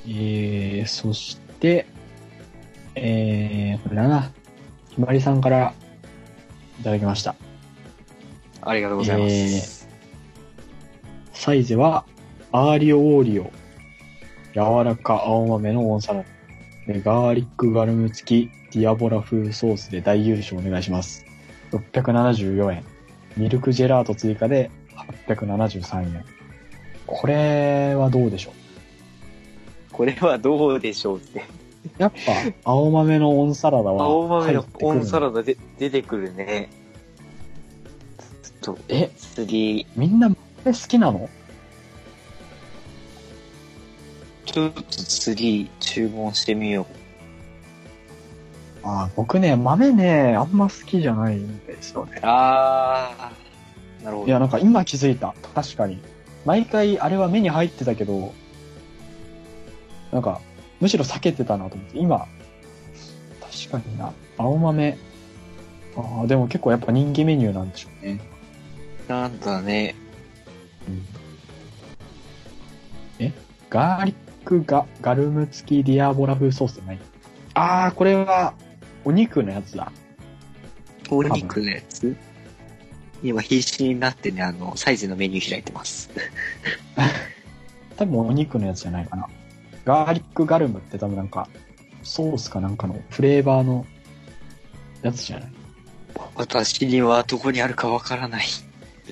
[0.08, 1.86] えー、そして、
[2.96, 4.32] えー、これだな。
[4.90, 5.74] ひまりさんから
[6.80, 7.36] いただきました。
[8.62, 9.77] ありがとうございます。
[11.38, 12.04] サイゼは、
[12.52, 13.52] アーリオオーリオ、
[14.54, 16.26] 柔らか青豆の温サラ
[16.88, 21.26] ダ、でガーリックガルム付きディアボラ風ソースで大優勝お願いします。
[21.72, 22.84] 674円。
[23.38, 24.72] ミルクジェラート追加で
[25.28, 26.26] 873円。
[27.06, 28.52] これはどうでしょ
[29.92, 29.94] う？
[29.94, 31.44] これはどうでしょうって。
[32.00, 32.18] やっぱ、
[32.64, 35.28] 青豆のオンサラダは青豆のオンサダ。
[35.28, 36.70] ラダで出てくるね。
[38.62, 40.36] ちょっと、え、次、みんな
[40.66, 41.30] 豆好きなの？
[44.46, 46.86] ちょっと次、注文してみよう。
[48.84, 52.20] あー僕ね、豆ね、あんま好きじゃないんですよね。
[52.24, 54.28] あー、なるほど。
[54.28, 55.36] いや、なんか今気づいた。
[55.54, 56.00] 確かに。
[56.46, 58.34] 毎回あれは目に入ってたけど、
[60.12, 60.40] なんか、
[60.80, 62.28] むしろ避けてたなと思って、今、
[63.70, 64.14] 確かにな。
[64.38, 64.98] 青豆。
[65.98, 68.22] ああ、でも結構やっぱ人気メニューなんでしょうね。
[69.10, 69.96] なんだね。
[73.20, 73.32] え？
[73.70, 74.16] ガーリッ
[74.46, 77.00] クガ、ガルム付きディアボラ風ソースじゃない？
[77.54, 78.54] ああ、これは、
[79.04, 79.92] お肉のやつだ。
[81.10, 82.16] お肉のやつ？
[83.24, 86.10] 今必死になってね、あの、サイズのメニュー開いてます。
[87.96, 89.28] 多分お肉のやつじゃないかな。
[89.86, 91.50] ガーリックガルムって多分なんか、
[92.04, 93.86] ソースかなんかのフレーバーの
[95.02, 95.50] やつじゃない？
[96.36, 98.46] 私にはどこにあるかわからない。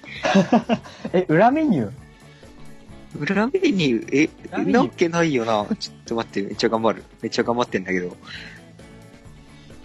[1.13, 1.91] え、裏メニュー？
[3.17, 5.65] 裏メニュー、え、なわけないよな。
[5.77, 7.03] ちょっと待って、めっちゃ頑張る。
[7.21, 8.15] めっちゃ頑張ってんだけど。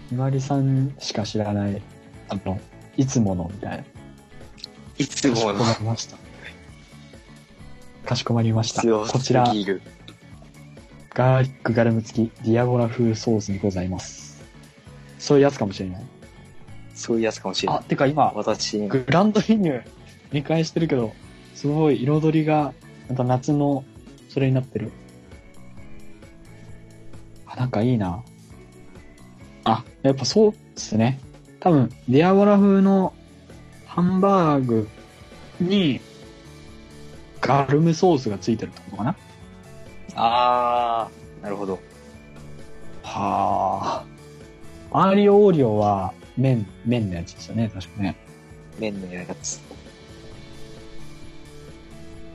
[0.09, 1.81] ひまりさんしか知らない、
[2.29, 2.59] あの、
[2.97, 3.83] いつものみたいな。
[4.97, 6.17] いつものかしこまりました。
[8.05, 8.81] かしこまりました。
[8.81, 9.45] 強こちら。
[11.13, 14.41] ガーリックガルム付きディアボラ風ソースにございます。
[15.19, 16.03] そういうやつかもしれない。
[16.93, 17.83] そういうやつかもしれなあ、い。
[17.85, 19.83] てか今、私、グランドメニュー
[20.31, 21.13] 見返してるけど、
[21.55, 22.73] すごい彩りが、
[23.09, 23.83] また夏の、
[24.29, 24.91] それになってる。
[27.45, 28.23] あ、なんかいいな。
[29.65, 31.19] あ、やっぱそうですね。
[31.59, 33.13] 多分、ディアボラ風の
[33.85, 34.87] ハンバーグ
[35.59, 35.99] に、
[37.41, 39.15] ガルムソースがついてるってことかな
[40.15, 41.79] あー、なるほど。
[43.03, 44.05] はあ。
[44.93, 48.15] アーリオオーリオは麺、麺のやつですよね、確かね。
[48.79, 49.70] 麺のやつ。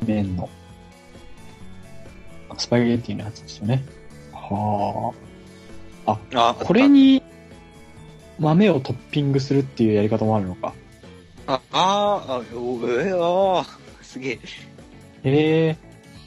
[0.07, 0.49] 麺の。
[2.59, 3.85] スパゲッティのやつですよね。
[4.33, 5.12] は
[6.07, 6.19] あ。
[6.35, 7.23] あ、これに
[8.39, 10.73] 豆をトッピングするっていうやり方もあるのか。
[11.47, 14.33] あ、あー、あ、おえー、あー、すげえ。
[14.33, 15.77] へえ。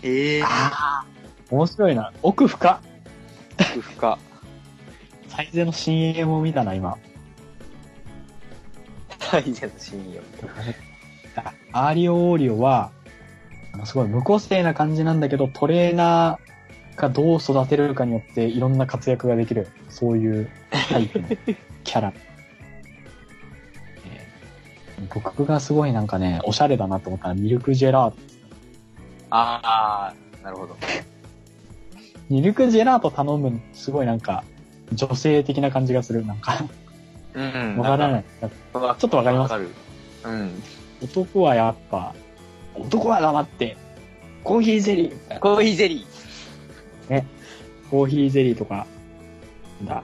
[0.04, 1.06] ええー、ああ。
[1.50, 2.14] 面白いな。
[2.22, 2.82] 奥深。
[3.60, 4.20] 奥深。
[5.28, 6.98] サイゼの CM を見たな、今。
[9.32, 10.22] 大事なシーンよ。
[11.72, 12.99] アーリオオーリオは、あの
[13.86, 20.50] すごい無個性な感じなんだけど、トレーナーがどう育てるかによっていろんな活躍ができる、そういう
[20.90, 21.28] タイプの
[21.84, 22.14] キャラ。
[24.06, 28.18] えー僕がすごいなんかね、おしゃれだなと思ったらミルクジェラート。
[29.32, 30.76] ああ、なるほど。
[32.30, 34.44] ミルクジェラート頼む、すごいなんか、
[34.94, 36.26] 女性的な感じがする。
[36.26, 36.64] なんか、
[37.34, 37.78] うん。
[37.78, 38.22] わからない。
[38.22, 38.24] い。
[38.42, 39.52] ちょっとわかります？
[39.54, 39.70] わかる。
[40.26, 40.64] うん。
[41.02, 42.14] 男はやっぱ、
[42.80, 43.78] 男は黙って、
[44.44, 45.40] コーヒーゼリー。
[45.40, 46.06] コーヒーゼリ
[47.90, 48.86] コーヒーゼリーとか、
[49.80, 50.04] なんだ、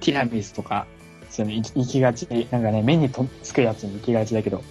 [0.00, 0.86] ティラミスとか、
[1.30, 4.62] そういうの行きがち、なんかね、目にとつくやつに行きがちだけど、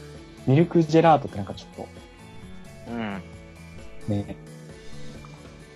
[0.48, 2.92] ミルクジェラートってなんかちょっー。
[2.92, 3.22] うん。
[4.08, 4.36] とね、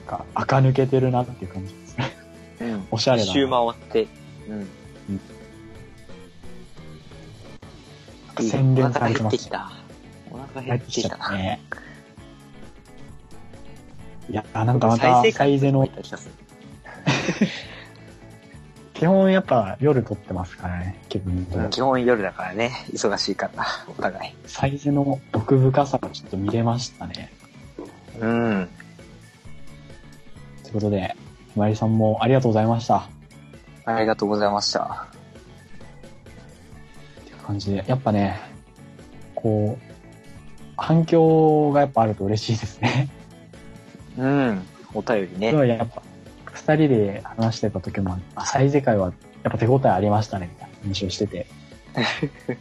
[0.08, 2.18] なんか垢抜けてるなっていう感じですね。
[2.62, 2.88] うん。
[2.92, 4.08] おしゃれだな一周回って。
[4.50, 4.68] うん。
[8.42, 9.50] 洗練されてます。
[10.32, 11.32] お腹減入ってきたな。
[11.32, 11.62] ね。
[14.30, 15.88] いや、なんかまた、サイゼの、
[18.94, 22.86] 基本やっぱ夜撮ってますからね、気分基本夜だからね。
[22.92, 24.36] 忙しいから、お互い。
[24.46, 27.32] サイズの奥深さがちょっと見れましたね。
[28.20, 28.70] うん。
[30.64, 31.16] ということで、
[31.54, 33.10] ひまりさんもありがとうございました。
[33.86, 35.08] ありがとうございました。
[37.22, 38.40] っていう感じで、やっぱね、
[39.34, 39.89] こう、
[40.80, 43.10] 反響がやっぱあると嬉しいですね。
[44.18, 44.66] うん。
[44.94, 46.02] お便りねやっぱ、
[46.46, 51.46] 二人で話してた時も、あサイゼ会はやっぱ手応えありましたね、みたいな話をしてて。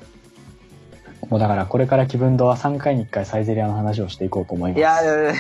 [1.29, 4.79] もうだからこれから気分度は3回に1回サイゼリアの話をしていこうと思います。
[4.79, 5.35] いやー、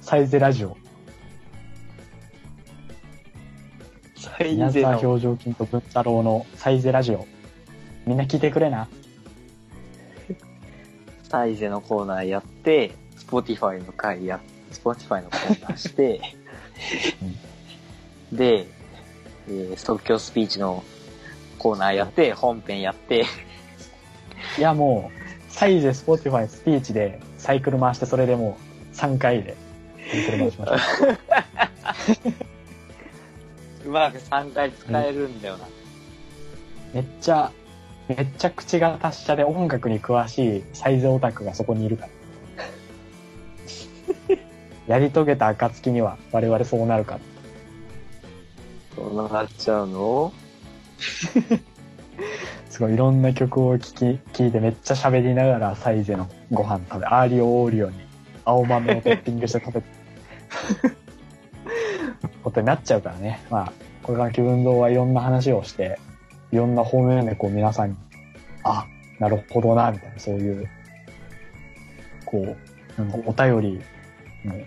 [0.00, 0.76] サイゼラジオ。
[4.16, 7.26] サイ宮沢ゼの、表情筋と文太郎のサイゼラジオ。
[8.06, 8.88] みんな聞いてくれな。
[11.36, 14.40] サイゼのコーナーやって、 Spotify の回や、
[14.72, 16.22] Spotify のコーナーして、
[18.32, 18.66] で、
[19.46, 20.82] えー即興スピーチの
[21.58, 23.26] コーナーやって、本編やって、
[24.56, 28.56] いやもう、サイゼ、 Spotify、スピーチでサイクル回して、それでも
[28.90, 29.58] う3回で
[30.10, 32.36] サイクル回しました。
[33.84, 35.68] うまく3回使えるんだよな。
[36.94, 37.52] めっちゃ、
[38.08, 42.10] めっちゃ口が達者で音楽に詳しいサイゼオタクがそこにいるから。
[44.94, 47.20] やり遂げた暁には我々そうなるから。
[48.94, 50.32] そうなっちゃうの？
[52.70, 57.98] すごいいろんな曲を聴き、聴いてめっちゃ喋りながらサイゼのご飯食べ、アーリオオーリオに
[58.44, 59.86] 青豆をトッピングして食べて、
[62.44, 63.40] ことになっちゃうからね。
[63.50, 63.72] まあ、
[64.02, 65.98] これから気分堂はいろんな話をして、
[66.56, 67.96] いろんな方面でこう皆さんに、
[68.64, 68.86] あ、
[69.18, 70.66] なるほどな、みたいな、そういう、
[72.24, 72.56] こ
[72.98, 73.80] う、なんかお便り
[74.48, 74.64] も、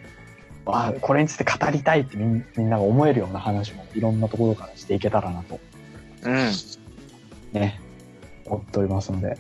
[0.68, 5.60] あ、これについて語りたいってみんみんなが思えるような話もいろんなところからしていけたらなと
[6.26, 6.52] うん。
[7.60, 7.82] ね、
[8.46, 9.36] 思っておりますので、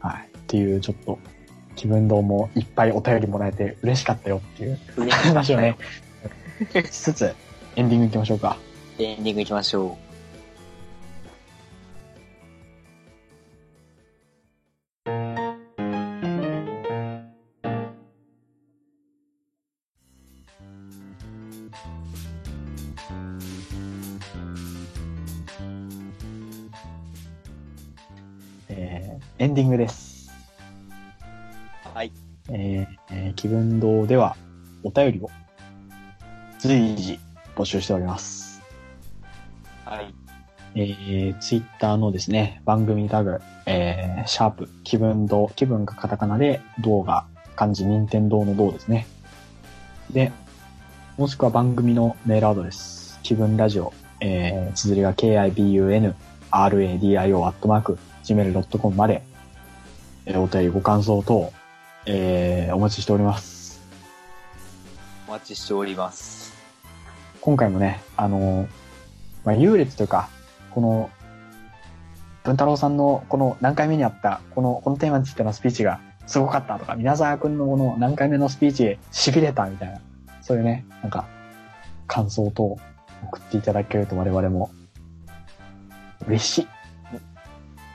[0.00, 0.28] はい。
[0.34, 1.18] っていう、ちょっと、
[1.76, 4.78] 気分堂もいっぱいお便りもらえて嬉しかったよっていう
[5.10, 5.76] 話をね、
[6.90, 7.34] しつつ、
[7.76, 8.56] エンディング行きましょうか。
[8.98, 10.07] エンディング行きましょえ
[29.58, 30.30] ディングです。
[31.92, 31.96] う。
[31.96, 32.12] はい。
[32.48, 34.36] えーえー気分堂では、
[34.84, 35.30] お便りを
[36.60, 37.18] 随時
[37.56, 38.62] 募集しております。
[39.84, 40.14] はい。
[40.76, 47.26] えー、ツイッターのですね、番組タグ、えー、シャープ、気分堂、気分がカタカナで、動画、
[47.56, 49.08] 漢字、任天堂の堂ですね。
[50.12, 50.30] で、
[51.16, 56.14] もしくは番組のメールアドレス、気分ラジオ、えー、綴りが kibun,
[56.52, 59.26] radio, アットマーク、gmail.com まで、
[60.28, 61.52] えー、お便りご感想等、
[62.04, 63.80] えー、お待ちしております。
[65.26, 66.54] お待ちしております。
[67.40, 68.68] 今回もね、あのー
[69.46, 70.28] まあ、優劣というか、
[70.70, 71.10] この、
[72.44, 79.98] 文太郎さんのこの何回目にあった、この、このテーマについてのスピーチがすごかったとか、皆沢くんのこの何回目のスピーチ痺れたみたいな、
[80.42, 81.26] そういうね、なんか、
[82.06, 84.70] 感想等送っていただけると我々も
[86.26, 86.68] 嬉しいっ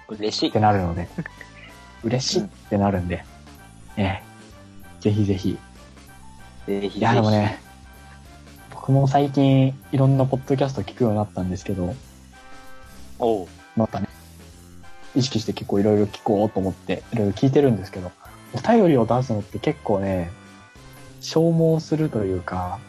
[0.09, 0.59] 嬉しいて。
[0.59, 1.07] なるので、
[2.03, 3.23] 嬉しいってなるんで、
[3.97, 4.23] ね、
[4.99, 5.57] ぜひぜひ
[6.67, 6.99] ぜひぜひ。
[6.99, 7.59] いや、でもね、
[8.71, 11.95] 僕も最近いろんなポッドキャスト聞くようになったんですけど、
[13.19, 13.47] おう。
[13.75, 14.07] またね、
[15.15, 18.11] 意識して結構いろいろ聞こうと思っていろいろ聞いてるんですけど、
[18.53, 20.31] お便りを出すのって結構ね、
[21.21, 22.79] 消耗するというか、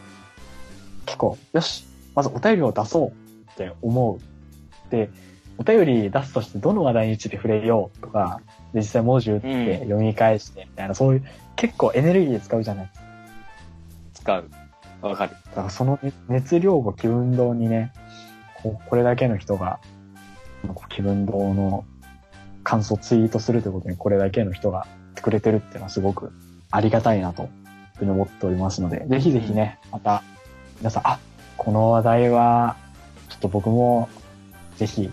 [1.05, 4.91] 結構、よし、まずお便りを出そうって思う。
[4.91, 5.09] で、
[5.57, 8.41] お便り出すとしてどの話題について触れようとか、
[8.73, 11.25] で実際文字打って読み返してみたいな、そういう
[11.55, 12.89] 結構エネルギー使うじゃない
[14.13, 14.49] 使う。
[15.01, 15.33] わかる。
[15.49, 17.93] だからその熱量を気運動にね、
[18.61, 19.79] こうこれだけの人が、
[20.89, 21.85] 気分動の
[22.63, 26.31] 感想ツイートするということにこれだけの人がやってくれてるっていうのはすごく
[26.71, 27.49] ありがたいなという
[27.97, 30.23] ふうに思っておりますので、ぜひぜひね、また
[30.79, 31.19] 皆さん、あ、
[31.57, 32.75] この話題は
[33.29, 34.09] ちょっと僕も
[34.77, 35.11] ぜひ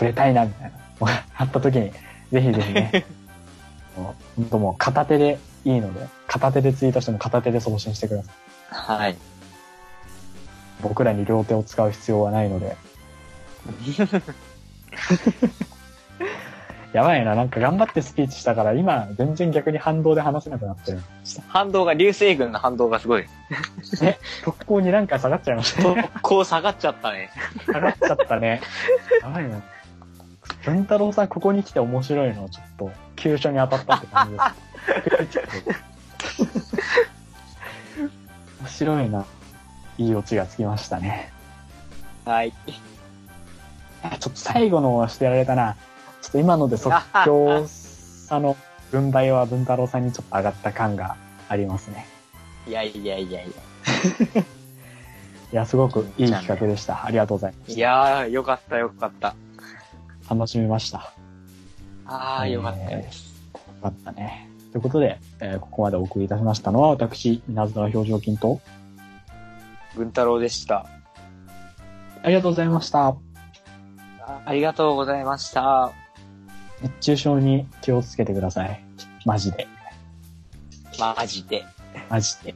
[0.00, 1.92] 触れたいなみたいな、あった時に
[2.32, 3.04] ぜひぜひね、
[3.98, 8.34] もう本当もう片手でいいので、片手でツイートしても片手で送信してください。
[8.98, 9.16] はい。
[10.80, 12.76] 僕らに両手を使う必要はないので。
[16.94, 21.00] やばいな、なんか頑張ってスピーチしたから、今、全然逆に反動で話せなくなってる。
[21.48, 23.26] 反動が、流星群の反動がすごい。
[24.02, 25.82] え、特攻2段階下がっちゃいました？
[25.94, 26.10] ね。
[26.22, 27.30] こう下がっちゃったね。
[27.66, 28.60] 下がっちゃったね。
[29.22, 29.62] やばいな。
[30.64, 34.44] 文太郎さん、ここに来て面白いの、ちょっと、急所に当たったって感じです。
[38.60, 39.24] 面白いな。
[39.98, 41.32] いいオチがつきましたね。
[42.24, 42.52] はい。
[42.52, 45.76] ちょっと最後のをしてやられたな。
[46.22, 46.94] ちょっと今ので即
[47.24, 48.56] 興差の
[48.90, 51.16] 軍配は文太郎さんにちょっと上がった感が
[51.48, 52.06] ありますね。
[52.66, 53.50] いやいやいやいや。
[55.52, 57.04] いや、すごくいい企画でした。
[57.04, 57.72] ありがとうございます。
[57.72, 59.34] いやー、よかったよかった。
[60.30, 61.12] 楽しみました。
[62.06, 63.34] あー、よかったです。
[63.52, 64.48] よかったね。
[64.70, 68.60] ということで、えーここまでお送りいたしましたのは、私、稲妻表情筋と、
[69.96, 70.86] 文太郎でした。
[72.22, 73.08] ありがとうございました。
[73.08, 73.16] あ
[74.44, 75.90] ありがとうございました。
[76.82, 78.84] 熱中症に気をつけてください。
[79.26, 79.66] マジで。
[80.98, 81.64] マジで。
[82.08, 82.54] マジで。